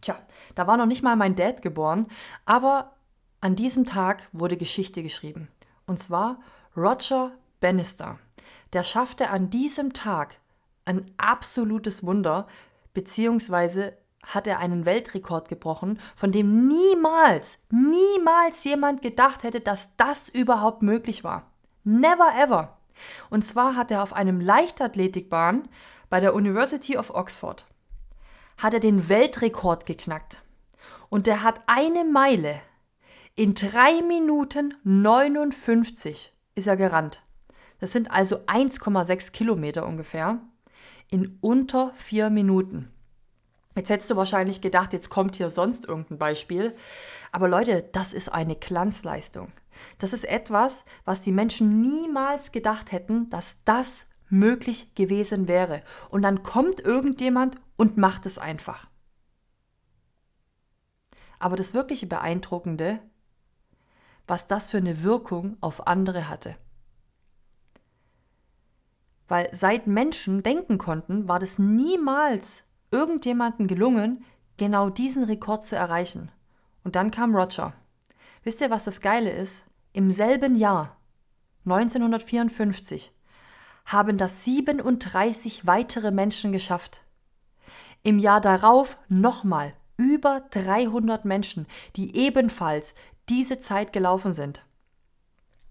[0.03, 0.19] Tja,
[0.55, 2.09] da war noch nicht mal mein Dad geboren,
[2.45, 2.93] aber
[3.41, 5.49] an diesem Tag wurde Geschichte geschrieben.
[5.87, 6.41] Und zwar
[6.77, 8.19] Roger Bannister.
[8.75, 10.37] Der schaffte an diesem Tag
[10.85, 12.47] ein absolutes Wunder,
[12.93, 20.29] beziehungsweise hat er einen Weltrekord gebrochen, von dem niemals, niemals jemand gedacht hätte, dass das
[20.29, 21.51] überhaupt möglich war.
[21.85, 22.79] Never ever.
[23.31, 25.69] Und zwar hat er auf einem Leichtathletikbahn
[26.09, 27.67] bei der University of Oxford
[28.59, 30.41] hat er den Weltrekord geknackt.
[31.09, 32.61] Und der hat eine Meile
[33.37, 37.21] in 3 Minuten 59 ist er gerannt.
[37.81, 40.39] Das sind also 1,6 Kilometer ungefähr
[41.11, 42.94] in unter 4 Minuten.
[43.77, 46.77] Jetzt hättest du wahrscheinlich gedacht, jetzt kommt hier sonst irgendein Beispiel.
[47.33, 49.51] Aber Leute, das ist eine Glanzleistung.
[49.99, 55.83] Das ist etwas, was die Menschen niemals gedacht hätten, dass das möglich gewesen wäre.
[56.11, 58.87] Und dann kommt irgendjemand und macht es einfach.
[61.41, 63.01] Aber das wirkliche Beeindruckende,
[64.29, 66.57] was das für eine Wirkung auf andere hatte.
[69.27, 72.63] Weil seit Menschen denken konnten, war das niemals
[72.95, 74.25] irgendjemandem gelungen,
[74.57, 76.31] genau diesen Rekord zu erreichen.
[76.85, 77.73] Und dann kam Roger.
[78.45, 79.65] Wisst ihr, was das Geile ist?
[79.93, 80.97] Im selben Jahr,
[81.65, 83.13] 1954,
[83.87, 87.01] haben das 37 weitere Menschen geschafft.
[88.03, 92.95] Im Jahr darauf nochmal über 300 Menschen, die ebenfalls
[93.29, 94.65] diese Zeit gelaufen sind.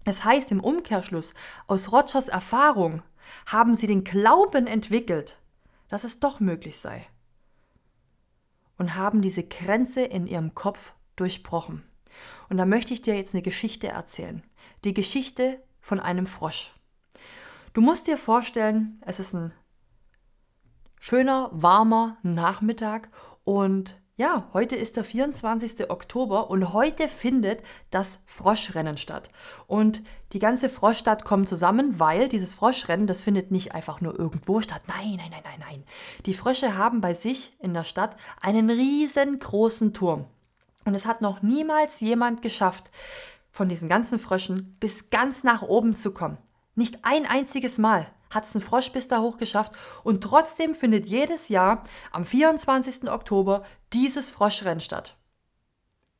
[0.04, 1.32] Es heißt im Umkehrschluss,
[1.66, 3.02] aus Rogers Erfahrung
[3.46, 5.38] haben sie den Glauben entwickelt,
[5.88, 7.06] dass es doch möglich sei
[8.78, 11.82] und haben diese Grenze in ihrem Kopf durchbrochen.
[12.48, 14.42] Und da möchte ich dir jetzt eine Geschichte erzählen.
[14.84, 16.72] Die Geschichte von einem Frosch.
[17.72, 19.52] Du musst dir vorstellen, es ist ein
[21.00, 23.10] schöner, warmer Nachmittag
[23.42, 25.90] und ja, heute ist der 24.
[25.90, 29.28] Oktober und heute findet das Froschrennen statt.
[29.66, 34.60] Und die ganze Froschstadt kommt zusammen, weil dieses Froschrennen, das findet nicht einfach nur irgendwo
[34.60, 34.82] statt.
[34.86, 35.84] Nein, nein, nein, nein, nein.
[36.26, 40.26] Die Frösche haben bei sich in der Stadt einen riesengroßen Turm.
[40.84, 42.90] Und es hat noch niemals jemand geschafft,
[43.50, 46.38] von diesen ganzen Fröschen bis ganz nach oben zu kommen.
[46.76, 49.72] Nicht ein einziges Mal hat es ein Frosch bis da hoch geschafft
[50.02, 53.08] und trotzdem findet jedes Jahr am 24.
[53.08, 53.62] Oktober
[53.94, 55.16] dieses Froschrennen statt.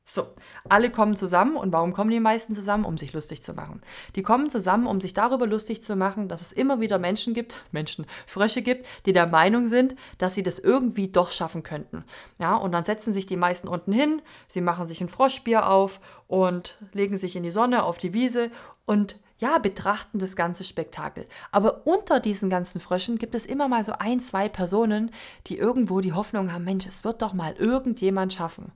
[0.06, 0.26] So,
[0.68, 2.84] alle kommen zusammen und warum kommen die meisten zusammen?
[2.84, 3.80] Um sich lustig zu machen.
[4.16, 7.64] Die kommen zusammen, um sich darüber lustig zu machen, dass es immer wieder Menschen gibt,
[7.72, 12.04] Menschen, Frösche gibt, die der Meinung sind, dass sie das irgendwie doch schaffen könnten.
[12.38, 16.00] Ja, und dann setzen sich die meisten unten hin, sie machen sich ein Froschbier auf
[16.26, 18.50] und legen sich in die Sonne auf die Wiese
[18.84, 21.26] und ja, betrachten das ganze Spektakel.
[21.52, 25.11] Aber unter diesen ganzen Fröschen gibt es immer mal so ein, zwei Personen,
[25.48, 28.72] die irgendwo die Hoffnung haben, Mensch, es wird doch mal irgendjemand schaffen,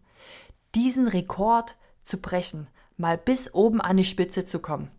[0.74, 4.90] diesen Rekord zu brechen, mal bis oben an die Spitze zu kommen.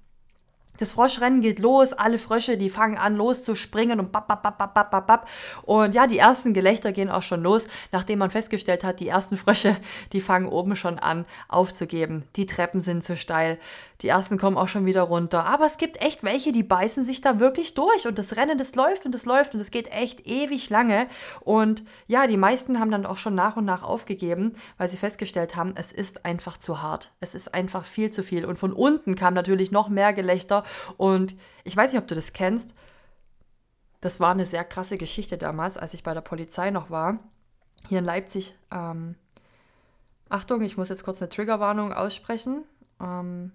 [0.80, 4.90] Das Froschrennen geht los, alle Frösche, die fangen an loszuspringen und bap, bap, bap, bap,
[4.90, 5.30] bap, bap.
[5.64, 9.36] Und ja, die ersten Gelächter gehen auch schon los, nachdem man festgestellt hat, die ersten
[9.36, 9.76] Frösche,
[10.14, 12.24] die fangen oben schon an aufzugeben.
[12.38, 13.60] Die Treppen sind zu steil,
[14.02, 15.46] die ersten kommen auch schon wieder runter.
[15.46, 18.76] Aber es gibt echt welche, die beißen sich da wirklich durch und das Rennen, das
[18.76, 21.08] läuft und das läuft und es geht echt ewig lange.
[21.42, 25.56] Und ja, die meisten haben dann auch schon nach und nach aufgegeben, weil sie festgestellt
[25.58, 27.12] haben, es ist einfach zu hart.
[27.20, 28.46] Es ist einfach viel zu viel.
[28.46, 30.64] Und von unten kam natürlich noch mehr Gelächter
[30.96, 31.36] und
[31.66, 32.74] ich weiß nicht, ob du das kennst.
[34.02, 37.20] Das war eine sehr krasse Geschichte damals, als ich bei der Polizei noch war.
[37.90, 38.56] Hier in Leipzig.
[38.72, 39.16] Ähm,
[40.30, 42.64] Achtung, ich muss jetzt kurz eine Triggerwarnung aussprechen.
[43.02, 43.52] Ähm,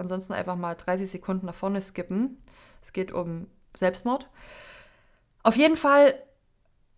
[0.00, 2.42] ansonsten einfach mal 30 Sekunden nach vorne skippen.
[2.82, 4.28] Es geht um Selbstmord.
[5.42, 6.14] Auf jeden Fall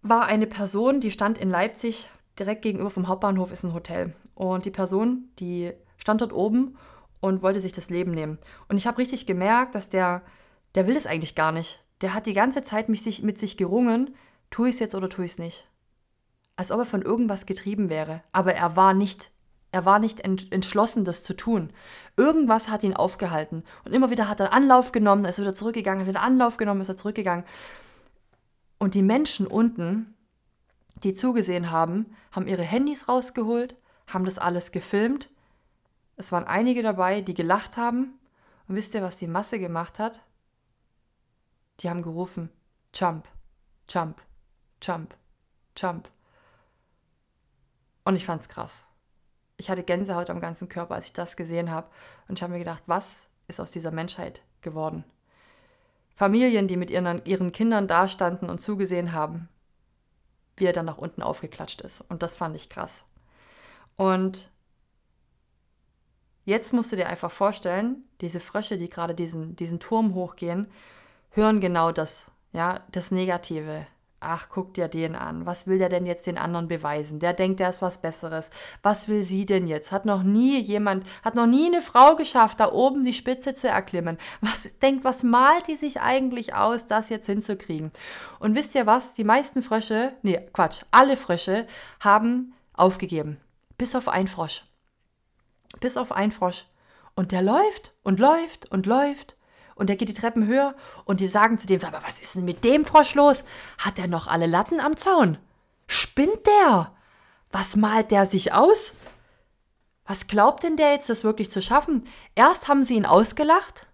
[0.03, 4.15] war eine Person, die stand in Leipzig, direkt gegenüber vom Hauptbahnhof ist ein Hotel.
[4.35, 6.77] Und die Person, die stand dort oben
[7.21, 8.39] und wollte sich das Leben nehmen.
[8.69, 10.23] Und ich habe richtig gemerkt, dass der,
[10.75, 11.85] der will es eigentlich gar nicht.
[12.01, 14.15] Der hat die ganze Zeit mit sich, mit sich gerungen,
[14.51, 15.69] tue ich es jetzt oder tue ich es nicht.
[16.57, 18.23] Als ob er von irgendwas getrieben wäre.
[18.33, 19.32] Aber er war nicht
[19.73, 21.73] Er war nicht entschlossen, das zu tun.
[22.19, 23.65] Irgendwas hat ihn aufgehalten.
[23.85, 26.91] Und immer wieder hat er Anlauf genommen, ist wieder zurückgegangen, hat wieder Anlauf genommen, ist
[26.91, 27.47] er zurückgegangen.
[28.79, 30.15] Und die Menschen unten,
[31.03, 33.75] die zugesehen haben, haben ihre Handys rausgeholt,
[34.07, 35.31] haben das alles gefilmt.
[36.17, 38.19] Es waren einige dabei, die gelacht haben.
[38.69, 40.21] Und wisst ihr, was die Masse gemacht hat?
[41.81, 42.51] Die haben gerufen,
[42.95, 43.27] Jump,
[43.89, 44.21] Jump,
[44.83, 45.17] Jump,
[45.79, 46.11] Jump.
[48.05, 48.85] Und ich fand's krass
[49.63, 51.89] ich hatte Gänsehaut am ganzen Körper, als ich das gesehen habe.
[52.27, 55.05] Und ich habe mir gedacht, was ist aus dieser Menschheit geworden?
[56.17, 59.49] Familien, die mit ihren, ihren Kindern dastanden und zugesehen haben,
[60.57, 62.01] wie er dann nach unten aufgeklatscht ist.
[62.09, 63.05] Und das fand ich krass.
[63.97, 64.51] Und
[66.45, 70.71] jetzt musst du dir einfach vorstellen, diese Frösche, die gerade diesen, diesen Turm hochgehen,
[71.31, 73.87] hören genau das, ja, das Negative,
[74.23, 75.47] ach, guck dir den an.
[75.47, 77.19] Was will der denn jetzt den anderen beweisen?
[77.19, 78.51] Der denkt, der ist was Besseres.
[78.83, 79.93] Was will sie denn jetzt?
[79.93, 83.69] Hat noch nie jemand, hat noch nie eine Frau geschafft, da oben die Spitze zu
[83.69, 84.19] erklimmen.
[84.41, 87.91] Was denkt, was malt die sich eigentlich aus, das jetzt hinzukriegen?
[88.39, 89.15] Und wisst ihr was?
[89.15, 91.67] Die meisten Frösche, nee, Quatsch, alle Frösche
[92.01, 93.41] haben aufgegeben.
[93.79, 94.65] Bis auf ein Frosch.
[95.81, 96.67] Bis auf ein Frosch.
[97.15, 99.37] Und der läuft und läuft und läuft
[99.83, 102.45] und der geht die Treppen höher und die sagen zu dem, aber was ist denn
[102.45, 103.43] mit dem Frosch los?
[103.79, 105.39] Hat er noch alle Latten am Zaun?
[105.89, 106.93] Spinnt der?
[107.51, 108.93] Was malt der sich aus?
[110.07, 112.05] Was glaubt denn der jetzt, das wirklich zu schaffen?
[112.37, 113.89] Erst haben sie ihn ausgelacht,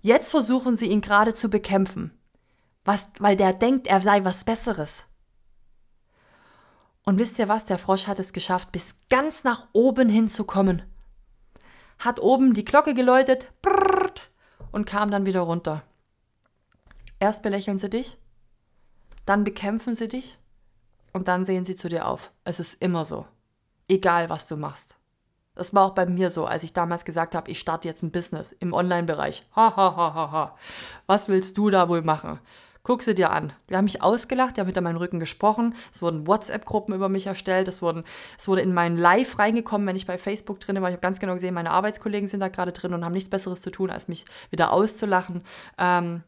[0.00, 2.18] jetzt versuchen sie ihn gerade zu bekämpfen,
[2.86, 5.04] was, weil der denkt, er sei was Besseres.
[7.04, 10.82] Und wisst ihr was, der Frosch hat es geschafft, bis ganz nach oben hinzukommen.
[11.98, 13.91] Hat oben die Glocke geläutet, brrrt,
[14.72, 15.82] und kam dann wieder runter.
[17.20, 18.18] Erst belächeln sie dich,
[19.24, 20.38] dann bekämpfen sie dich
[21.12, 22.32] und dann sehen sie zu dir auf.
[22.44, 23.26] Es ist immer so.
[23.88, 24.96] Egal, was du machst.
[25.54, 28.10] Das war auch bei mir so, als ich damals gesagt habe, ich starte jetzt ein
[28.10, 29.46] Business im Online-Bereich.
[29.54, 30.58] Ha, ha, ha, ha, ha.
[31.06, 32.40] Was willst du da wohl machen?
[32.84, 33.52] Guck sie dir an.
[33.70, 35.74] Die haben mich ausgelacht, die haben hinter meinem Rücken gesprochen.
[35.94, 37.68] Es wurden WhatsApp-Gruppen über mich erstellt.
[37.68, 38.02] Es, wurden,
[38.38, 40.88] es wurde in meinen Live reingekommen, wenn ich bei Facebook drin war.
[40.88, 43.62] Ich habe ganz genau gesehen, meine Arbeitskollegen sind da gerade drin und haben nichts Besseres
[43.62, 45.44] zu tun, als mich wieder auszulachen.
[45.78, 46.24] Ähm,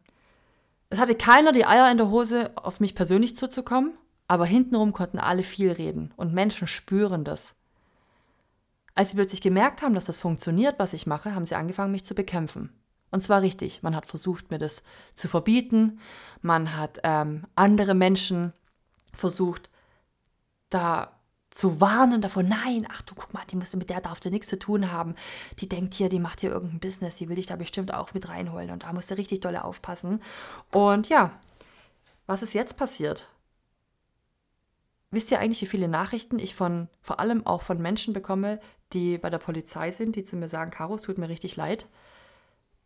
[0.91, 5.19] es hatte keiner die Eier in der Hose, auf mich persönlich zuzukommen, aber hintenrum konnten
[5.19, 7.57] alle viel reden und Menschen spüren das.
[8.95, 12.05] Als sie plötzlich gemerkt haben, dass das funktioniert, was ich mache, haben sie angefangen, mich
[12.05, 12.73] zu bekämpfen.
[13.15, 13.85] Und zwar richtig.
[13.85, 14.83] Man hat versucht, mir das
[15.15, 16.01] zu verbieten.
[16.43, 18.53] Man hat ähm, andere Menschen
[19.13, 19.71] versucht,
[20.69, 21.13] da
[21.49, 24.49] zu warnen davor, nein, ach du guck mal, die musste mit der darf du nichts
[24.49, 25.15] zu tun haben.
[25.61, 28.29] Die denkt hier, die macht hier irgendein Business, die will dich da bestimmt auch mit
[28.29, 30.21] reinholen und da musst du richtig dolle aufpassen.
[30.73, 31.31] Und ja,
[32.27, 33.29] was ist jetzt passiert?
[35.13, 38.59] Wisst ihr eigentlich, wie viele Nachrichten ich von, vor allem auch von Menschen bekomme,
[38.93, 41.87] die bei der Polizei sind, die zu mir sagen, Caro, es tut mir richtig leid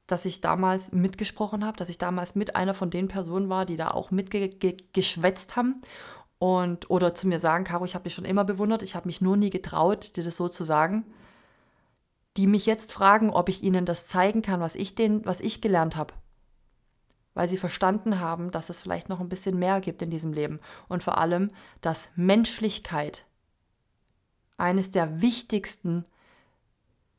[0.08, 3.76] dass ich damals mitgesprochen habe, dass ich damals mit einer von den Personen war, die
[3.76, 5.82] da auch mitgeschwätzt haben
[6.38, 9.20] und oder zu mir sagen, Caro, ich habe dich schon immer bewundert, ich habe mich
[9.20, 11.04] nur nie getraut, dir das so zu sagen.
[12.36, 15.60] Die mich jetzt fragen, ob ich ihnen das zeigen kann, was ich den, was ich
[15.60, 16.14] gelernt habe.
[17.34, 20.60] Weil sie verstanden haben, dass es vielleicht noch ein bisschen mehr gibt in diesem Leben
[20.88, 23.26] und vor allem, dass Menschlichkeit
[24.56, 26.04] eines der wichtigsten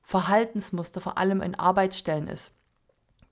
[0.01, 2.51] Verhaltensmuster vor allem in Arbeitsstellen ist.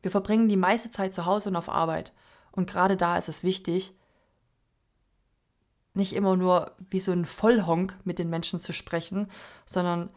[0.07, 2.13] Wir verbringen die meiste Zeit zu Hause und auf Arbeit.
[2.53, 3.93] Und gerade da ist es wichtig,
[5.93, 9.29] nicht immer nur wie so ein Vollhonk mit den Menschen zu sprechen,
[9.65, 10.09] sondern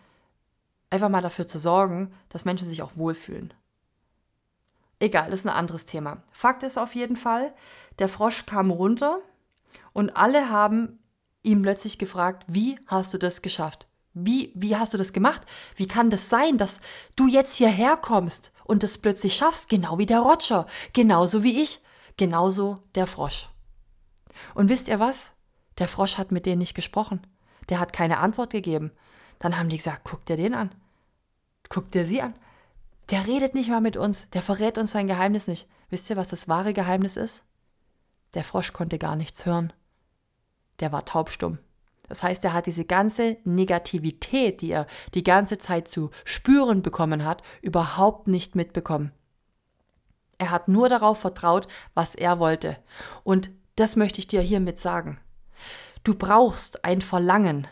[0.90, 3.52] einfach mal dafür zu sorgen, dass Menschen sich auch wohlfühlen.
[5.00, 6.22] Egal, das ist ein anderes Thema.
[6.30, 7.52] Fakt ist auf jeden Fall,
[7.98, 9.18] der Frosch kam runter
[9.92, 11.00] und alle haben
[11.42, 13.88] ihm plötzlich gefragt, wie hast du das geschafft?
[14.12, 15.42] Wie, wie hast du das gemacht?
[15.76, 16.80] Wie kann das sein, dass
[17.16, 21.80] du jetzt hierher kommst und es plötzlich schaffst, genau wie der Roger, genauso wie ich,
[22.16, 23.48] genauso der Frosch.
[24.54, 25.32] Und wisst ihr was?
[25.78, 27.26] Der Frosch hat mit denen nicht gesprochen.
[27.68, 28.90] Der hat keine Antwort gegeben.
[29.38, 30.74] Dann haben die gesagt, guck dir den an.
[31.68, 32.34] Guck dir sie an.
[33.10, 35.68] Der redet nicht mal mit uns, der verrät uns sein Geheimnis nicht.
[35.88, 37.44] Wisst ihr, was das wahre Geheimnis ist?
[38.34, 39.72] Der Frosch konnte gar nichts hören.
[40.78, 41.58] Der war taubstumm.
[42.10, 47.24] Das heißt, er hat diese ganze Negativität, die er die ganze Zeit zu spüren bekommen
[47.24, 49.12] hat, überhaupt nicht mitbekommen.
[50.36, 52.76] Er hat nur darauf vertraut, was er wollte.
[53.22, 55.20] Und das möchte ich dir hiermit sagen.
[56.02, 57.68] Du brauchst ein Verlangen.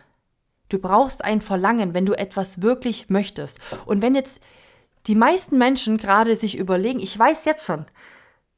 [0.68, 3.58] Du brauchst ein Verlangen, wenn du etwas wirklich möchtest.
[3.86, 4.38] Und wenn jetzt
[5.08, 7.86] die meisten Menschen gerade sich überlegen, ich weiß jetzt schon,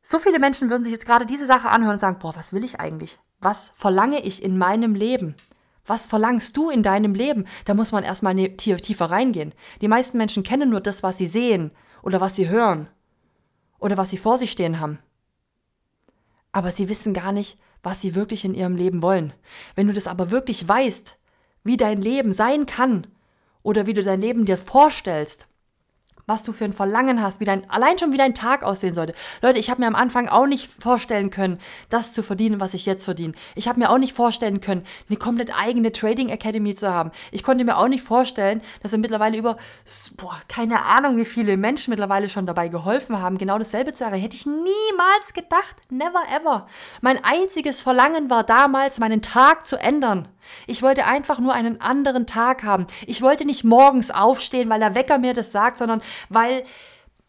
[0.02, 2.64] so viele Menschen würden sich jetzt gerade diese Sache anhören und sagen, boah, was will
[2.64, 3.18] ich eigentlich?
[3.38, 5.36] Was verlange ich in meinem Leben?
[5.90, 7.48] Was verlangst du in deinem Leben?
[7.64, 9.52] Da muss man erstmal ne, tiefer reingehen.
[9.80, 11.72] Die meisten Menschen kennen nur das, was sie sehen
[12.04, 12.88] oder was sie hören
[13.80, 15.00] oder was sie vor sich stehen haben.
[16.52, 19.32] Aber sie wissen gar nicht, was sie wirklich in ihrem Leben wollen.
[19.74, 21.16] Wenn du das aber wirklich weißt,
[21.64, 23.08] wie dein Leben sein kann
[23.64, 25.48] oder wie du dein Leben dir vorstellst,
[26.26, 29.14] was du für ein Verlangen hast, wie dein, allein schon wie dein Tag aussehen sollte.
[29.42, 32.86] Leute, ich habe mir am Anfang auch nicht vorstellen können, das zu verdienen, was ich
[32.86, 33.34] jetzt verdiene.
[33.54, 37.10] Ich habe mir auch nicht vorstellen können, eine komplett eigene Trading Academy zu haben.
[37.32, 39.56] Ich konnte mir auch nicht vorstellen, dass wir mittlerweile über,
[40.16, 44.22] boah, keine Ahnung, wie viele Menschen mittlerweile schon dabei geholfen haben, genau dasselbe zu erreichen.
[44.22, 45.76] Hätte ich niemals gedacht.
[45.90, 46.66] Never ever.
[47.00, 50.28] Mein einziges Verlangen war damals, meinen Tag zu ändern.
[50.66, 52.86] Ich wollte einfach nur einen anderen Tag haben.
[53.06, 56.62] Ich wollte nicht morgens aufstehen, weil der Wecker mir das sagt, sondern weil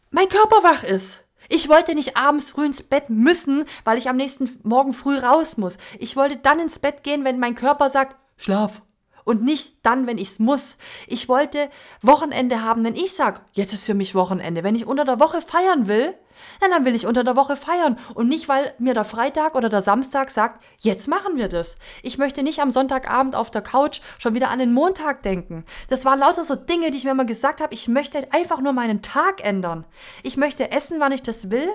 [0.10, 1.24] mein Körper wach ist.
[1.50, 5.58] Ich wollte nicht abends früh ins Bett müssen, weil ich am nächsten Morgen früh raus
[5.58, 5.78] muss.
[6.00, 8.82] Ich wollte dann ins Bett gehen, wenn mein Körper sagt, schlaf.
[9.23, 10.77] Und nicht dann, wenn ich's muss.
[11.07, 11.69] Ich wollte
[12.01, 14.63] Wochenende haben, wenn ich sag, jetzt ist für mich Wochenende.
[14.63, 16.15] Wenn ich unter der Woche feiern will,
[16.60, 17.97] dann will ich unter der Woche feiern.
[18.13, 21.77] Und nicht, weil mir der Freitag oder der Samstag sagt, jetzt machen wir das.
[22.01, 25.65] Ich möchte nicht am Sonntagabend auf der Couch schon wieder an den Montag denken.
[25.89, 28.73] Das waren lauter so Dinge, die ich mir immer gesagt habe, ich möchte einfach nur
[28.73, 29.86] meinen Tag ändern.
[30.23, 31.67] Ich möchte essen, wann ich das will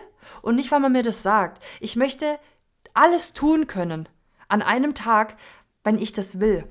[0.42, 1.62] und nicht, weil man mir das sagt.
[1.80, 2.38] Ich möchte
[2.94, 4.08] alles tun können
[4.48, 5.36] an einem Tag,
[5.84, 6.64] wenn ich das will.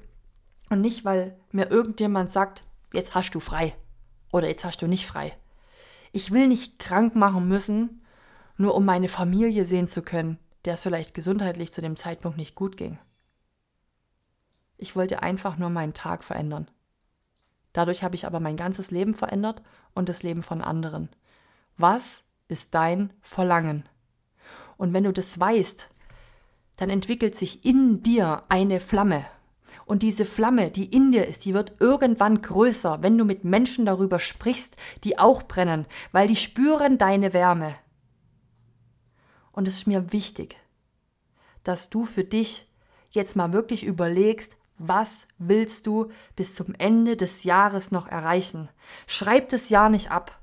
[0.75, 3.73] Und nicht, weil mir irgendjemand sagt, jetzt hast du frei
[4.33, 5.31] oder jetzt hast du nicht frei.
[6.11, 8.01] Ich will nicht krank machen müssen,
[8.57, 12.55] nur um meine Familie sehen zu können, der es vielleicht gesundheitlich zu dem Zeitpunkt nicht
[12.55, 12.97] gut ging.
[14.75, 16.69] Ich wollte einfach nur meinen Tag verändern.
[17.71, 19.61] Dadurch habe ich aber mein ganzes Leben verändert
[19.93, 21.07] und das Leben von anderen.
[21.77, 23.87] Was ist dein Verlangen?
[24.75, 25.87] Und wenn du das weißt,
[26.75, 29.25] dann entwickelt sich in dir eine Flamme,
[29.85, 33.85] und diese Flamme, die in dir ist, die wird irgendwann größer, wenn du mit Menschen
[33.85, 37.75] darüber sprichst, die auch brennen, weil die spüren deine Wärme.
[39.51, 40.57] Und es ist mir wichtig,
[41.63, 42.67] dass du für dich
[43.11, 48.69] jetzt mal wirklich überlegst, was willst du bis zum Ende des Jahres noch erreichen?
[49.07, 50.41] Schreib das Jahr nicht ab.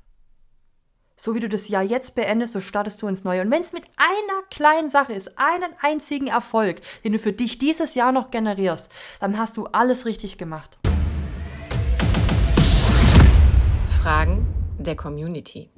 [1.15, 3.41] So wie du das Jahr jetzt beendest, so startest du ins Neue.
[3.41, 7.59] Und wenn es mit einer kleinen Sache ist, einen einzigen Erfolg, den du für dich
[7.59, 10.77] dieses Jahr noch generierst, dann hast du alles richtig gemacht.
[14.01, 14.47] Fragen
[14.79, 15.69] der Community.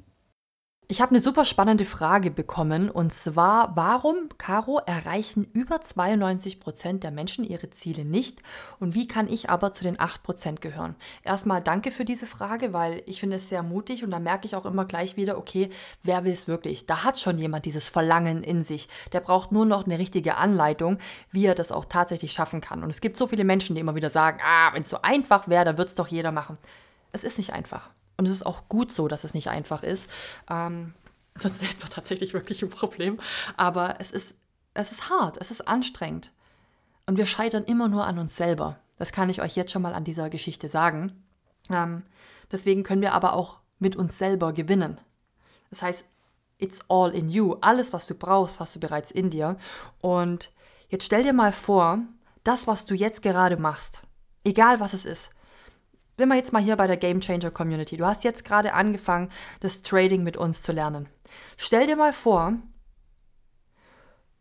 [0.88, 7.02] Ich habe eine super spannende Frage bekommen und zwar, warum, Caro, erreichen über 92 Prozent
[7.02, 8.40] der Menschen ihre Ziele nicht
[8.78, 10.94] und wie kann ich aber zu den 8 Prozent gehören?
[11.24, 14.54] Erstmal danke für diese Frage, weil ich finde es sehr mutig und da merke ich
[14.54, 15.70] auch immer gleich wieder, okay,
[16.04, 16.86] wer will es wirklich?
[16.86, 18.88] Da hat schon jemand dieses Verlangen in sich.
[19.12, 20.98] Der braucht nur noch eine richtige Anleitung,
[21.32, 22.84] wie er das auch tatsächlich schaffen kann.
[22.84, 25.48] Und es gibt so viele Menschen, die immer wieder sagen, ah, wenn es so einfach
[25.48, 26.58] wäre, dann würde es doch jeder machen.
[27.10, 27.90] Es ist nicht einfach.
[28.16, 30.10] Und es ist auch gut so, dass es nicht einfach ist.
[30.50, 30.94] Ähm,
[31.34, 33.18] sonst hätten wir tatsächlich wirklich ein Problem.
[33.56, 34.36] Aber es ist,
[34.74, 36.32] es ist hart, es ist anstrengend.
[37.06, 38.78] Und wir scheitern immer nur an uns selber.
[38.96, 41.24] Das kann ich euch jetzt schon mal an dieser Geschichte sagen.
[41.70, 42.02] Ähm,
[42.50, 44.98] deswegen können wir aber auch mit uns selber gewinnen.
[45.70, 46.04] Das heißt,
[46.58, 47.56] it's all in you.
[47.60, 49.56] Alles, was du brauchst, hast du bereits in dir.
[50.00, 50.52] Und
[50.88, 51.98] jetzt stell dir mal vor,
[52.44, 54.02] das, was du jetzt gerade machst,
[54.44, 55.30] egal was es ist,
[56.16, 57.96] sind wir jetzt mal hier bei der Game Changer Community.
[57.96, 61.08] Du hast jetzt gerade angefangen, das Trading mit uns zu lernen.
[61.56, 62.54] Stell dir mal vor,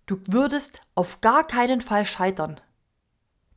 [0.06, 2.62] du würdest auf gar keinen Fall scheitern.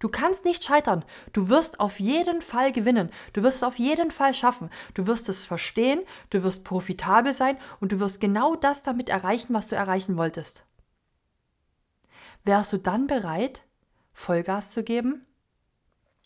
[0.00, 1.04] Du kannst nicht scheitern.
[1.32, 3.10] Du wirst auf jeden Fall gewinnen.
[3.32, 4.70] Du wirst es auf jeden Fall schaffen.
[4.94, 9.54] Du wirst es verstehen, du wirst profitabel sein und du wirst genau das damit erreichen,
[9.54, 10.64] was du erreichen wolltest.
[12.44, 13.62] Wärst du dann bereit,
[14.12, 15.26] Vollgas zu geben?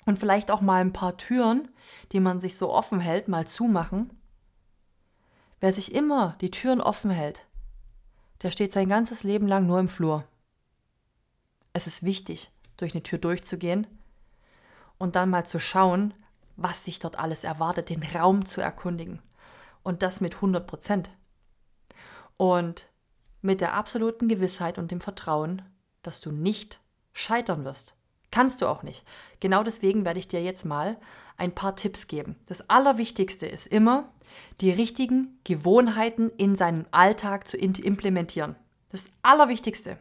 [0.07, 1.69] Und vielleicht auch mal ein paar Türen,
[2.13, 4.11] die man sich so offen hält, mal zumachen.
[5.61, 7.47] Wer sich immer die Türen offen hält,
[8.43, 10.25] der steht sein ganzes Leben lang nur im Flur.
[11.73, 13.87] Es ist wichtig, durch eine Tür durchzugehen
[14.99, 16.15] und dann mal zu schauen,
[16.57, 19.23] was sich dort alles erwartet, den Raum zu erkundigen.
[19.83, 21.11] Und das mit 100 Prozent.
[22.37, 22.89] Und
[23.41, 25.63] mit der absoluten Gewissheit und dem Vertrauen,
[26.03, 26.81] dass du nicht
[27.13, 27.97] scheitern wirst.
[28.33, 29.05] Kannst du auch nicht.
[29.39, 30.97] Genau deswegen werde ich dir jetzt mal
[31.37, 32.35] ein paar Tipps geben.
[32.47, 34.09] Das Allerwichtigste ist immer,
[34.61, 38.57] die richtigen Gewohnheiten in seinem Alltag zu implementieren.
[38.91, 39.99] Das Allerwichtigste.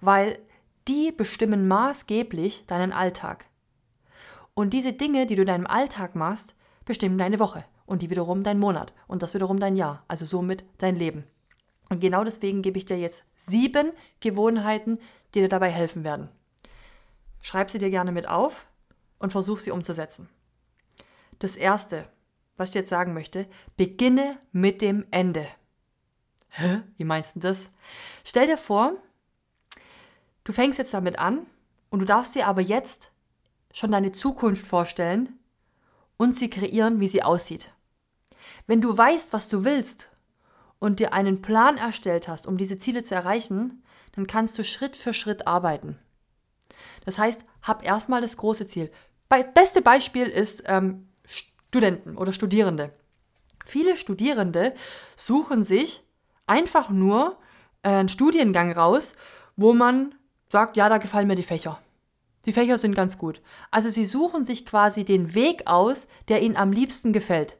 [0.00, 0.38] Weil
[0.88, 3.44] die bestimmen maßgeblich deinen Alltag.
[4.54, 6.54] Und diese Dinge, die du in deinem Alltag machst,
[6.84, 10.64] bestimmen deine Woche und die wiederum dein Monat und das wiederum dein Jahr, also somit
[10.78, 11.24] dein Leben.
[11.90, 14.98] Und genau deswegen gebe ich dir jetzt sieben Gewohnheiten,
[15.34, 16.28] die dir dabei helfen werden.
[17.42, 18.66] Schreib sie dir gerne mit auf
[19.18, 20.28] und versuch sie umzusetzen.
[21.38, 22.08] Das erste,
[22.56, 25.46] was ich jetzt sagen möchte, beginne mit dem Ende.
[26.50, 26.82] Hä?
[26.96, 27.70] Wie meinst du das?
[28.24, 28.94] Stell dir vor,
[30.44, 31.46] du fängst jetzt damit an
[31.90, 33.10] und du darfst dir aber jetzt
[33.72, 35.38] schon deine Zukunft vorstellen
[36.16, 37.72] und sie kreieren, wie sie aussieht.
[38.66, 40.08] Wenn du weißt, was du willst
[40.78, 43.82] und dir einen Plan erstellt hast, um diese Ziele zu erreichen,
[44.12, 45.98] dann kannst du Schritt für Schritt arbeiten.
[47.04, 48.90] Das heißt, hab erstmal das große Ziel.
[49.28, 52.92] Be beste Beispiel ist ähm, Studenten oder Studierende.
[53.64, 54.74] Viele Studierende
[55.16, 56.02] suchen sich
[56.46, 57.38] einfach nur
[57.82, 59.14] äh, einen Studiengang raus,
[59.56, 60.14] wo man
[60.48, 61.80] sagt, ja, da gefallen mir die Fächer.
[62.44, 63.40] Die Fächer sind ganz gut.
[63.70, 67.56] Also sie suchen sich quasi den Weg aus, der ihnen am liebsten gefällt.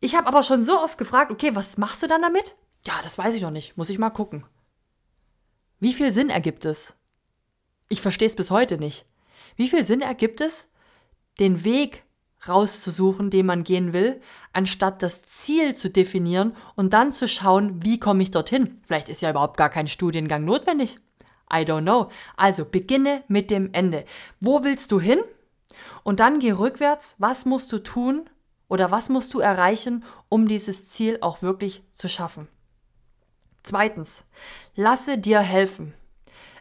[0.00, 2.54] Ich habe aber schon so oft gefragt, okay, was machst du dann damit?
[2.86, 3.76] Ja, das weiß ich noch nicht.
[3.76, 4.44] Muss ich mal gucken.
[5.80, 6.94] Wie viel Sinn ergibt es?
[7.88, 9.06] Ich verstehe es bis heute nicht.
[9.56, 10.68] Wie viel Sinn ergibt es,
[11.38, 12.04] den Weg
[12.48, 14.20] rauszusuchen, den man gehen will,
[14.52, 18.80] anstatt das Ziel zu definieren und dann zu schauen, wie komme ich dorthin?
[18.84, 20.98] Vielleicht ist ja überhaupt gar kein Studiengang notwendig.
[21.52, 22.10] I don't know.
[22.36, 24.04] Also beginne mit dem Ende.
[24.40, 25.20] Wo willst du hin?
[26.02, 27.14] Und dann geh rückwärts.
[27.18, 28.28] Was musst du tun
[28.68, 32.48] oder was musst du erreichen, um dieses Ziel auch wirklich zu schaffen?
[33.62, 34.24] Zweitens,
[34.74, 35.94] lasse dir helfen.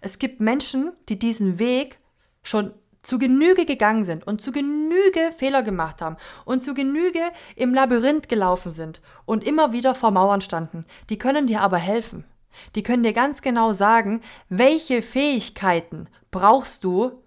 [0.04, 1.98] Es gibt Menschen, die diesen Weg
[2.42, 2.74] schon
[3.04, 7.22] zu Genüge gegangen sind und zu Genüge Fehler gemacht haben und zu Genüge
[7.56, 10.86] im Labyrinth gelaufen sind und immer wieder vor Mauern standen.
[11.10, 12.26] Die können dir aber helfen.
[12.76, 17.24] Die können dir ganz genau sagen, welche Fähigkeiten brauchst du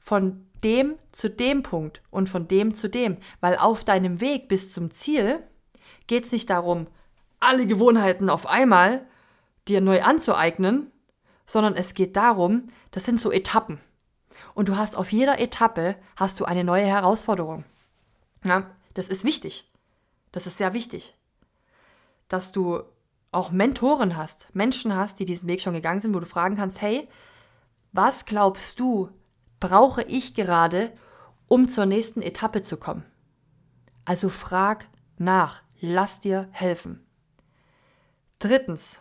[0.00, 3.16] von dem zu dem Punkt und von dem zu dem.
[3.40, 5.38] Weil auf deinem Weg bis zum Ziel
[6.08, 6.88] geht es nicht darum,
[7.38, 9.06] alle Gewohnheiten auf einmal
[9.68, 10.90] dir neu anzueignen,
[11.46, 13.80] sondern es geht darum, das sind so Etappen.
[14.54, 17.64] Und du hast auf jeder Etappe hast du eine neue Herausforderung.
[18.44, 19.70] Ja, das ist wichtig.
[20.32, 21.16] Das ist sehr wichtig.
[22.28, 22.82] Dass du
[23.32, 26.80] auch Mentoren hast, Menschen hast, die diesen Weg schon gegangen sind, wo du fragen kannst,
[26.80, 27.08] hey,
[27.92, 29.10] was glaubst du,
[29.60, 30.92] brauche ich gerade,
[31.48, 33.04] um zur nächsten Etappe zu kommen?
[34.04, 34.88] Also frag
[35.18, 37.06] nach, lass dir helfen.
[38.38, 39.00] Drittens,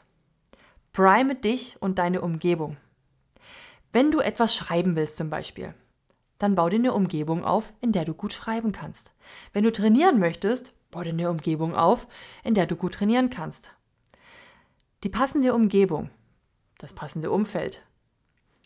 [0.95, 2.77] prime dich und deine Umgebung.
[3.91, 5.73] Wenn du etwas schreiben willst zum Beispiel,
[6.37, 9.11] dann bau dir eine Umgebung auf, in der du gut schreiben kannst.
[9.51, 12.07] Wenn du trainieren möchtest, bau dir eine Umgebung auf,
[12.45, 13.71] in der du gut trainieren kannst.
[15.03, 16.11] Die passende Umgebung,
[16.77, 17.81] das passende Umfeld,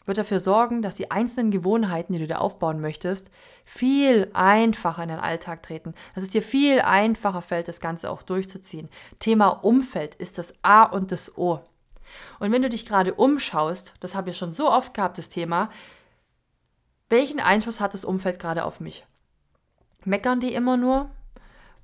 [0.06, 3.32] wird dafür sorgen, dass die einzelnen Gewohnheiten, die du da aufbauen möchtest,
[3.66, 5.96] viel einfacher in den Alltag treten.
[6.14, 8.88] Dass es dir viel einfacher fällt, das Ganze auch durchzuziehen.
[9.18, 11.62] Thema Umfeld ist das A und das O.
[12.40, 15.70] Und wenn du dich gerade umschaust, das habe ich schon so oft gehabt, das Thema,
[17.10, 19.06] welchen Einfluss hat das Umfeld gerade auf mich?
[20.06, 21.10] Meckern die immer nur?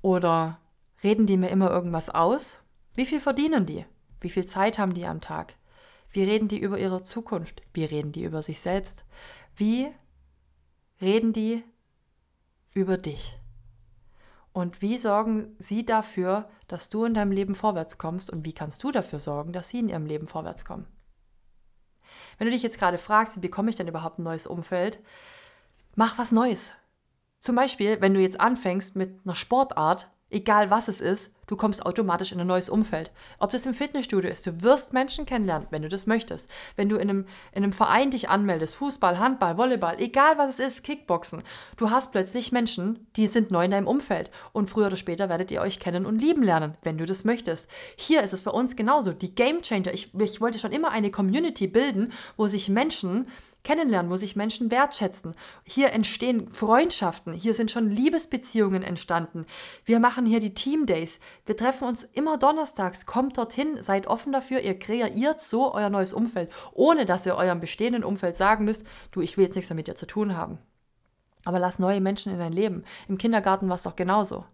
[0.02, 0.60] Oder
[1.02, 2.58] reden die mir immer irgendwas aus?
[2.94, 3.84] Wie viel verdienen die?
[4.20, 5.54] Wie viel Zeit haben die am Tag?
[6.10, 7.62] Wie reden die über ihre Zukunft?
[7.74, 9.04] Wie reden die über sich selbst?
[9.54, 9.88] Wie
[11.00, 11.64] reden die
[12.72, 13.38] über dich?
[14.56, 18.30] Und wie sorgen sie dafür, dass du in deinem Leben vorwärts kommst?
[18.30, 20.86] Und wie kannst du dafür sorgen, dass sie in ihrem Leben vorwärts kommen?
[22.38, 24.98] Wenn du dich jetzt gerade fragst, wie bekomme ich denn überhaupt ein neues Umfeld?
[25.94, 26.72] Mach was Neues.
[27.38, 31.86] Zum Beispiel, wenn du jetzt anfängst mit einer Sportart, egal was es ist, Du kommst
[31.86, 33.12] automatisch in ein neues Umfeld.
[33.38, 36.50] Ob das im Fitnessstudio ist, du wirst Menschen kennenlernen, wenn du das möchtest.
[36.74, 40.58] Wenn du in einem, in einem Verein dich anmeldest, Fußball, Handball, Volleyball, egal was es
[40.58, 41.44] ist, Kickboxen,
[41.76, 44.32] du hast plötzlich Menschen, die sind neu in deinem Umfeld.
[44.52, 47.68] Und früher oder später werdet ihr euch kennen und lieben lernen, wenn du das möchtest.
[47.94, 49.12] Hier ist es bei uns genauso.
[49.12, 49.94] Die Game Changer.
[49.94, 53.28] Ich, ich wollte schon immer eine Community bilden, wo sich Menschen
[53.66, 55.34] kennenlernen, wo sich Menschen wertschätzen.
[55.64, 59.44] Hier entstehen Freundschaften, hier sind schon Liebesbeziehungen entstanden.
[59.84, 61.18] Wir machen hier die Team Days.
[61.46, 63.06] Wir treffen uns immer donnerstags.
[63.06, 64.60] Kommt dorthin, seid offen dafür.
[64.60, 69.20] Ihr kreiert so euer neues Umfeld, ohne dass ihr eurem bestehenden Umfeld sagen müsst, du,
[69.20, 70.58] ich will jetzt nichts mehr mit dir zu tun haben.
[71.44, 72.84] Aber lass neue Menschen in dein Leben.
[73.08, 74.44] Im Kindergarten war es doch genauso.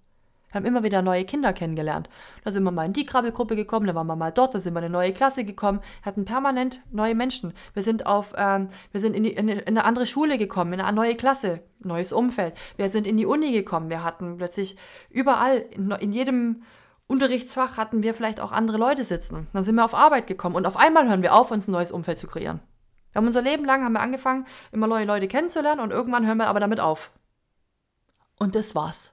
[0.53, 2.11] Wir haben immer wieder neue Kinder kennengelernt.
[2.45, 4.75] Da sind wir mal in die Krabbelgruppe gekommen, da waren wir mal dort, da sind
[4.75, 7.55] wir in eine neue Klasse gekommen, hatten permanent neue Menschen.
[7.73, 10.81] Wir sind auf, ähm, wir sind in, die, in, in eine andere Schule gekommen, in
[10.83, 12.55] eine neue Klasse, neues Umfeld.
[12.77, 14.77] Wir sind in die Uni gekommen, wir hatten plötzlich
[15.09, 16.63] überall, in, in jedem
[17.07, 19.49] Unterrichtsfach hatten wir vielleicht auch andere Leute sitzen.
[19.55, 21.93] Dann sind wir auf Arbeit gekommen und auf einmal hören wir auf, uns ein neues
[21.93, 22.61] Umfeld zu kreieren.
[23.13, 26.39] Wir haben unser Leben lang haben wir angefangen, immer neue Leute kennenzulernen und irgendwann hören
[26.39, 27.11] wir aber damit auf.
[28.39, 29.12] Und das war's.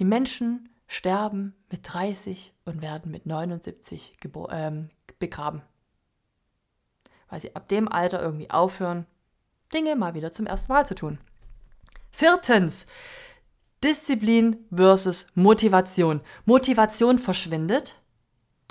[0.00, 4.16] Die Menschen sterben mit 30 und werden mit 79
[4.50, 4.88] ähm,
[5.18, 5.62] begraben.
[7.28, 9.06] weil sie ab dem Alter irgendwie aufhören,
[9.74, 11.18] Dinge mal wieder zum ersten Mal zu tun.
[12.10, 12.86] Viertens,
[13.84, 16.22] Disziplin versus Motivation.
[16.46, 17.94] Motivation verschwindet,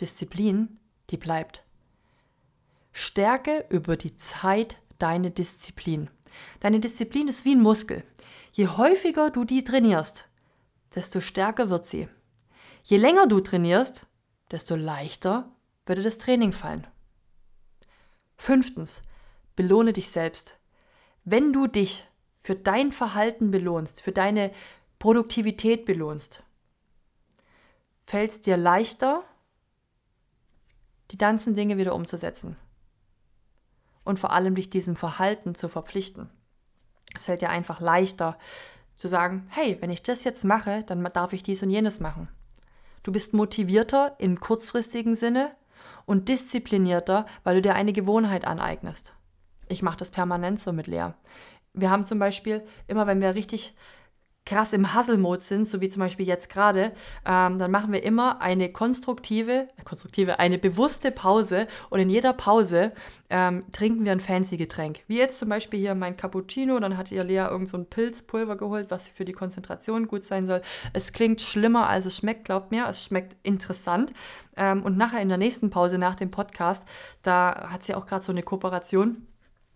[0.01, 0.79] Disziplin,
[1.11, 1.63] die bleibt.
[2.91, 6.09] Stärke über die Zeit deine Disziplin.
[6.59, 8.03] Deine Disziplin ist wie ein Muskel.
[8.51, 10.28] Je häufiger du die trainierst,
[10.95, 12.07] desto stärker wird sie.
[12.83, 14.07] Je länger du trainierst,
[14.51, 15.51] desto leichter
[15.85, 16.87] würde das Training fallen.
[18.37, 19.01] Fünftens,
[19.55, 20.57] belohne dich selbst.
[21.23, 22.07] Wenn du dich
[22.39, 24.51] für dein Verhalten belohnst, für deine
[24.97, 26.43] Produktivität belohnst,
[28.01, 29.23] fällt es dir leichter,
[31.11, 32.55] die ganzen Dinge wieder umzusetzen.
[34.03, 36.29] Und vor allem dich diesem Verhalten zu verpflichten.
[37.13, 38.37] Es fällt dir einfach leichter
[38.99, 42.27] zu sagen, hey, wenn ich das jetzt mache, dann darf ich dies und jenes machen.
[43.01, 45.51] Du bist motivierter im kurzfristigen Sinne
[46.05, 49.13] und disziplinierter, weil du dir eine Gewohnheit aneignest.
[49.69, 51.11] Ich mache das permanent so mit Lea.
[51.73, 53.73] Wir haben zum Beispiel immer, wenn wir richtig
[54.49, 56.91] krass im Hustle-Mode sind, so wie zum Beispiel jetzt gerade,
[57.23, 62.33] ähm, dann machen wir immer eine konstruktive, äh, konstruktive, eine bewusste Pause und in jeder
[62.33, 62.91] Pause
[63.29, 65.01] ähm, trinken wir ein fancy Getränk.
[65.07, 68.57] Wie jetzt zum Beispiel hier mein Cappuccino, dann hat ihr Lea irgend so ein Pilzpulver
[68.57, 70.61] geholt, was für die Konzentration gut sein soll.
[70.93, 74.13] Es klingt schlimmer, als es schmeckt, glaubt mir, es schmeckt interessant.
[74.57, 76.87] Ähm, und nachher in der nächsten Pause nach dem Podcast,
[77.21, 79.27] da hat sie auch gerade so eine Kooperation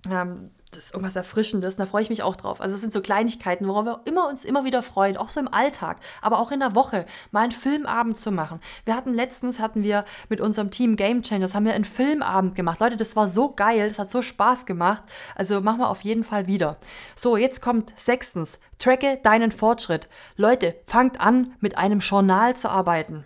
[0.10, 2.62] ähm, das ist irgendwas Erfrischendes, da freue ich mich auch drauf.
[2.62, 5.48] Also es sind so Kleinigkeiten, worauf wir immer uns immer wieder freuen, auch so im
[5.48, 8.60] Alltag, aber auch in der Woche, mal einen Filmabend zu machen.
[8.86, 12.80] Wir hatten letztens, hatten wir mit unserem Team Game Changers, haben wir einen Filmabend gemacht.
[12.80, 15.04] Leute, das war so geil, das hat so Spaß gemacht.
[15.36, 16.78] Also machen wir auf jeden Fall wieder.
[17.16, 20.08] So, jetzt kommt sechstens, tracke deinen Fortschritt.
[20.36, 23.26] Leute, fangt an, mit einem Journal zu arbeiten.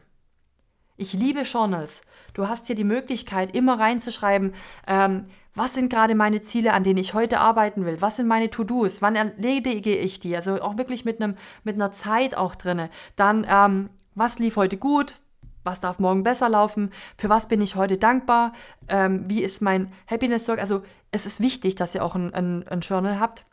[0.99, 2.01] Ich liebe Journals.
[2.37, 4.53] Du hast hier die Möglichkeit, immer reinzuschreiben,
[4.85, 5.25] ähm,
[5.55, 7.99] was sind gerade meine Ziele, an denen ich heute arbeiten will?
[7.99, 9.01] Was sind meine To-Dos?
[9.01, 10.35] Wann erledige ich die?
[10.35, 12.89] Also auch wirklich mit, einem, mit einer Zeit auch drin.
[13.15, 15.15] Dann, ähm, was lief heute gut?
[15.63, 16.91] Was darf morgen besser laufen?
[17.17, 18.53] Für was bin ich heute dankbar?
[18.87, 20.59] Ähm, wie ist mein Happiness-Work?
[20.59, 23.45] Also es ist wichtig, dass ihr auch ein, ein, ein Journal habt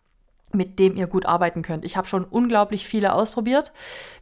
[0.55, 1.85] mit dem ihr gut arbeiten könnt.
[1.85, 3.73] Ich habe schon unglaublich viele ausprobiert.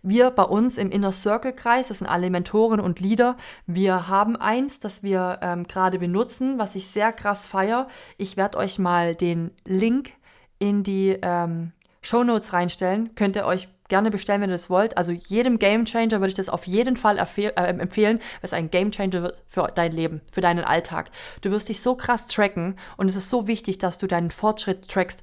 [0.02, 4.36] Wir bei uns im Inner Circle Kreis, das sind alle Mentoren und Leader, wir haben
[4.36, 7.88] eins, das wir ähm, gerade benutzen, was ich sehr krass feiere.
[8.18, 10.10] Ich werde euch mal den Link
[10.58, 11.72] in die ähm,
[12.02, 13.14] Show Notes reinstellen.
[13.14, 14.96] Könnt ihr euch gerne bestellen, wenn ihr das wollt.
[14.96, 18.70] Also jedem Game Changer würde ich das auf jeden Fall äh, empfehlen, weil es ein
[18.70, 21.10] Game Changer wird für dein Leben, für deinen Alltag.
[21.42, 24.88] Du wirst dich so krass tracken und es ist so wichtig, dass du deinen Fortschritt
[24.88, 25.22] trackst.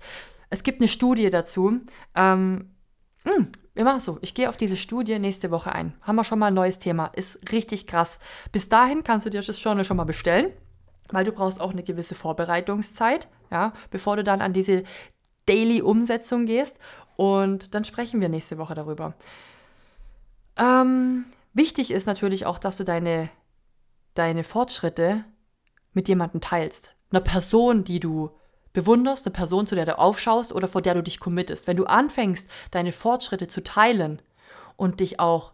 [0.50, 1.82] Es gibt eine Studie dazu.
[2.16, 2.76] Ähm,
[3.24, 4.18] mh, hm, wir machen es so.
[4.22, 5.94] Ich gehe auf diese Studie nächste Woche ein.
[6.02, 7.08] Haben wir schon mal ein neues Thema.
[7.16, 8.20] Ist richtig krass.
[8.52, 10.52] Bis dahin kannst du dir das Journal schon mal bestellen,
[11.10, 14.84] weil du brauchst auch eine gewisse Vorbereitungszeit, ja, bevor du dann an diese
[15.46, 16.80] Daily-Umsetzung gehst.
[17.16, 19.14] Und dann sprechen wir nächste Woche darüber.
[20.58, 23.30] Ähm, wichtig ist natürlich auch, dass du deine,
[24.14, 25.24] deine Fortschritte
[25.94, 26.96] mit jemandem teilst.
[27.12, 28.32] Einer Person, die du
[28.74, 31.68] bewunderst, eine Person, zu der du aufschaust oder vor der du dich committest.
[31.68, 34.22] Wenn du anfängst, deine Fortschritte zu teilen
[34.78, 35.54] und dich auch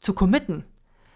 [0.00, 0.64] zu committen,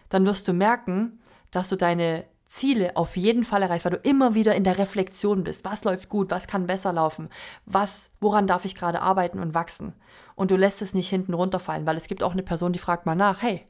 [0.09, 1.21] dann wirst du merken,
[1.51, 5.43] dass du deine Ziele auf jeden Fall erreichst, weil du immer wieder in der Reflexion
[5.43, 5.65] bist.
[5.65, 6.31] Was läuft gut?
[6.31, 7.31] Was kann besser laufen?
[7.65, 9.95] Was, woran darf ich gerade arbeiten und wachsen?
[10.35, 13.07] Und du lässt es nicht hinten runterfallen, weil es gibt auch eine Person, die fragt
[13.07, 13.67] mal nach, hey,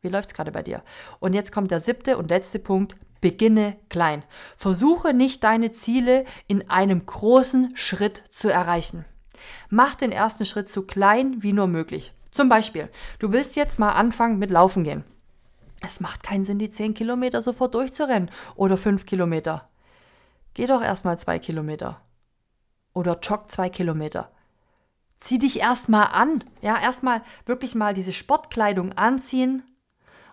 [0.00, 0.82] wie läuft es gerade bei dir?
[1.18, 2.94] Und jetzt kommt der siebte und letzte Punkt.
[3.20, 4.24] Beginne klein.
[4.56, 9.04] Versuche nicht deine Ziele in einem großen Schritt zu erreichen.
[9.68, 12.12] Mach den ersten Schritt so klein wie nur möglich.
[12.30, 15.04] Zum Beispiel, du willst jetzt mal anfangen mit Laufen gehen.
[15.82, 19.68] Es macht keinen Sinn, die 10 Kilometer sofort durchzurennen oder 5 Kilometer.
[20.54, 22.00] Geh doch erstmal 2 Kilometer.
[22.92, 24.30] Oder jogg 2 Kilometer.
[25.20, 26.44] Zieh dich erstmal an.
[26.60, 29.62] Ja, erstmal wirklich mal diese Sportkleidung anziehen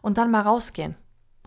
[0.01, 0.95] und dann mal rausgehen.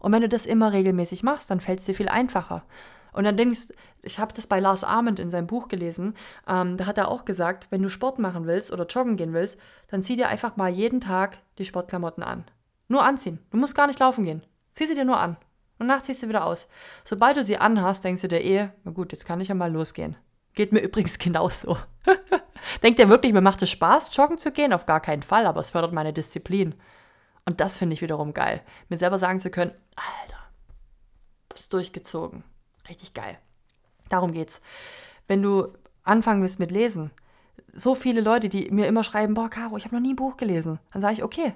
[0.00, 2.64] Und wenn du das immer regelmäßig machst, dann fällt es dir viel einfacher.
[3.12, 3.68] Und dann denkst
[4.02, 6.14] ich habe das bei Lars Arment in seinem Buch gelesen,
[6.48, 9.58] ähm, da hat er auch gesagt, wenn du Sport machen willst oder joggen gehen willst,
[9.88, 12.44] dann zieh dir einfach mal jeden Tag die Sportklamotten an.
[12.88, 13.38] Nur anziehen.
[13.50, 14.44] Du musst gar nicht laufen gehen.
[14.72, 15.36] Zieh sie dir nur an.
[15.78, 16.68] Und danach ziehst du wieder aus.
[17.04, 19.72] Sobald du sie anhast, denkst du dir eh, na gut, jetzt kann ich ja mal
[19.72, 20.16] losgehen.
[20.54, 21.76] Geht mir übrigens genauso.
[22.82, 24.72] Denkt ihr wirklich, mir macht es Spaß, joggen zu gehen?
[24.72, 26.74] Auf gar keinen Fall, aber es fördert meine Disziplin.
[27.44, 28.62] Und das finde ich wiederum geil.
[28.88, 30.38] Mir selber sagen zu können, Alter,
[31.48, 32.44] bist durchgezogen.
[32.88, 33.38] Richtig geil.
[34.08, 34.60] Darum geht's.
[35.26, 35.68] Wenn du
[36.02, 37.10] anfangen willst mit Lesen,
[37.72, 40.36] so viele Leute, die mir immer schreiben, boah, Caro, ich habe noch nie ein Buch
[40.36, 40.80] gelesen.
[40.92, 41.54] Dann sage ich, okay,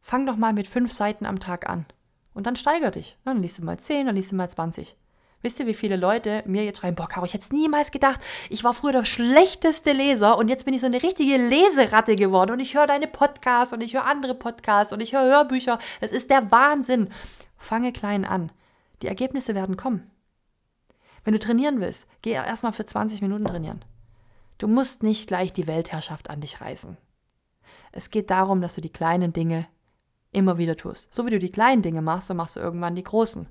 [0.00, 1.86] fang doch mal mit fünf Seiten am Tag an.
[2.34, 3.16] Und dann steiger dich.
[3.24, 4.96] Dann liest du mal zehn, dann liest du mal 20.
[5.42, 8.20] Wisst ihr, wie viele Leute mir jetzt schreiben, boah, Caro, ich hätte es niemals gedacht,
[8.48, 12.52] ich war früher der schlechteste Leser und jetzt bin ich so eine richtige Leseratte geworden
[12.52, 15.78] und ich höre deine Podcasts und ich höre andere Podcasts und ich höre Hörbücher.
[16.00, 17.10] Es ist der Wahnsinn.
[17.56, 18.52] Fange klein an.
[19.02, 20.10] Die Ergebnisse werden kommen.
[21.24, 23.84] Wenn du trainieren willst, geh erstmal für 20 Minuten trainieren.
[24.58, 26.96] Du musst nicht gleich die Weltherrschaft an dich reißen.
[27.90, 29.66] Es geht darum, dass du die kleinen Dinge
[30.30, 31.12] immer wieder tust.
[31.12, 33.48] So wie du die kleinen Dinge machst, so machst du irgendwann die großen.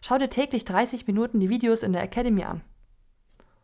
[0.00, 2.62] Schau dir täglich 30 Minuten die Videos in der Academy an.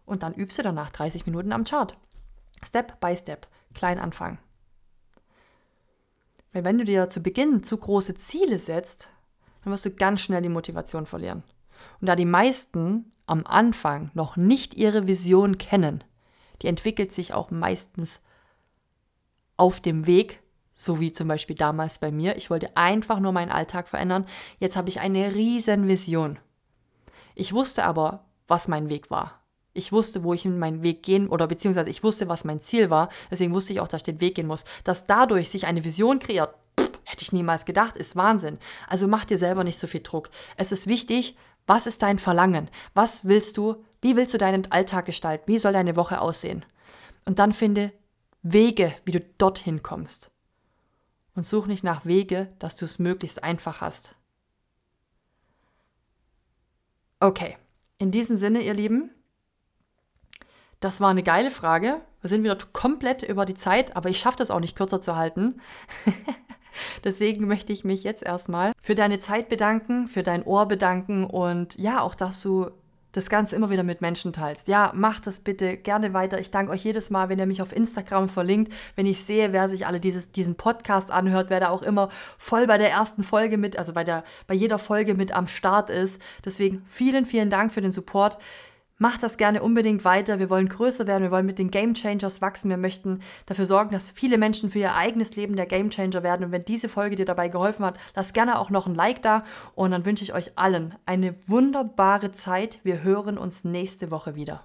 [0.04, 1.96] Und dann übst du danach 30 Minuten am Chart.
[2.64, 4.38] Step by Step, klein anfangen.
[6.52, 9.08] Weil wenn du dir zu Beginn zu große Ziele setzt,
[9.62, 11.42] dann wirst du ganz schnell die Motivation verlieren.
[12.00, 16.04] Und da die meisten am Anfang noch nicht ihre Vision kennen,
[16.62, 18.20] die entwickelt sich auch meistens
[19.56, 20.40] auf dem Weg
[20.76, 22.36] so wie zum Beispiel damals bei mir.
[22.36, 24.26] Ich wollte einfach nur meinen Alltag verändern.
[24.60, 26.38] Jetzt habe ich eine riesen Vision.
[27.34, 29.40] Ich wusste aber, was mein Weg war.
[29.72, 32.90] Ich wusste, wo ich in meinen Weg gehen oder beziehungsweise ich wusste, was mein Ziel
[32.90, 33.08] war.
[33.30, 34.64] Deswegen wusste ich auch, dass ich den Weg gehen muss.
[34.84, 38.58] Dass dadurch sich eine Vision kreiert, pff, hätte ich niemals gedacht, ist Wahnsinn.
[38.86, 40.30] Also mach dir selber nicht so viel Druck.
[40.56, 42.70] Es ist wichtig, was ist dein Verlangen?
[42.94, 43.82] Was willst du?
[44.02, 45.44] Wie willst du deinen Alltag gestalten?
[45.46, 46.64] Wie soll deine Woche aussehen?
[47.24, 47.92] Und dann finde
[48.42, 50.30] Wege, wie du dorthin kommst
[51.36, 54.14] und such nicht nach Wege, dass du es möglichst einfach hast.
[57.20, 57.56] Okay,
[57.98, 59.10] in diesem Sinne, ihr Lieben,
[60.80, 62.00] das war eine geile Frage.
[62.20, 65.16] Wir sind wieder komplett über die Zeit, aber ich schaffe das auch nicht kürzer zu
[65.16, 65.60] halten.
[67.04, 71.78] Deswegen möchte ich mich jetzt erstmal für deine Zeit bedanken, für dein Ohr bedanken und
[71.78, 72.70] ja, auch, dass du
[73.16, 74.68] das Ganze immer wieder mit Menschen teilst.
[74.68, 76.38] Ja, macht das bitte gerne weiter.
[76.38, 79.70] Ich danke euch jedes Mal, wenn ihr mich auf Instagram verlinkt, wenn ich sehe, wer
[79.70, 83.56] sich alle dieses, diesen Podcast anhört, wer da auch immer voll bei der ersten Folge
[83.56, 86.20] mit, also bei, der, bei jeder Folge mit am Start ist.
[86.44, 88.36] Deswegen vielen, vielen Dank für den Support.
[88.98, 90.38] Macht das gerne unbedingt weiter.
[90.38, 91.22] Wir wollen größer werden.
[91.22, 92.70] Wir wollen mit den Game Changers wachsen.
[92.70, 96.46] Wir möchten dafür sorgen, dass viele Menschen für ihr eigenes Leben der Game Changer werden.
[96.46, 99.44] Und wenn diese Folge dir dabei geholfen hat, lass gerne auch noch ein Like da.
[99.74, 102.80] Und dann wünsche ich euch allen eine wunderbare Zeit.
[102.84, 104.64] Wir hören uns nächste Woche wieder.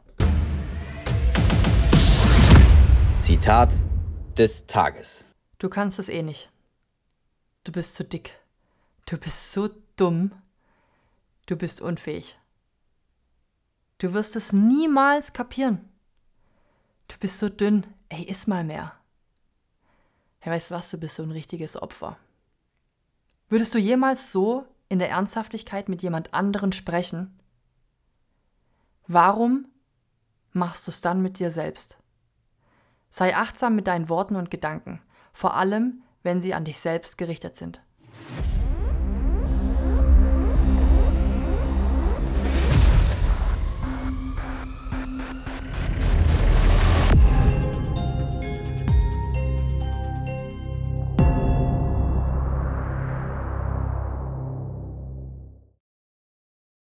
[3.19, 3.73] Zitat
[4.37, 5.25] des Tages.
[5.59, 6.49] Du kannst es eh nicht.
[7.65, 8.39] Du bist zu dick.
[9.07, 10.31] Du bist so dumm.
[11.47, 12.37] Du bist unfähig.
[14.01, 15.87] Du wirst es niemals kapieren.
[17.07, 17.85] Du bist so dünn.
[18.09, 18.93] Ey, iss mal mehr.
[20.39, 20.89] Hey, weißt du was?
[20.89, 22.17] Du bist so ein richtiges Opfer.
[23.47, 27.37] Würdest du jemals so in der Ernsthaftigkeit mit jemand anderen sprechen?
[29.05, 29.67] Warum
[30.51, 31.99] machst du es dann mit dir selbst?
[33.11, 34.99] Sei achtsam mit deinen Worten und Gedanken,
[35.31, 37.83] vor allem wenn sie an dich selbst gerichtet sind.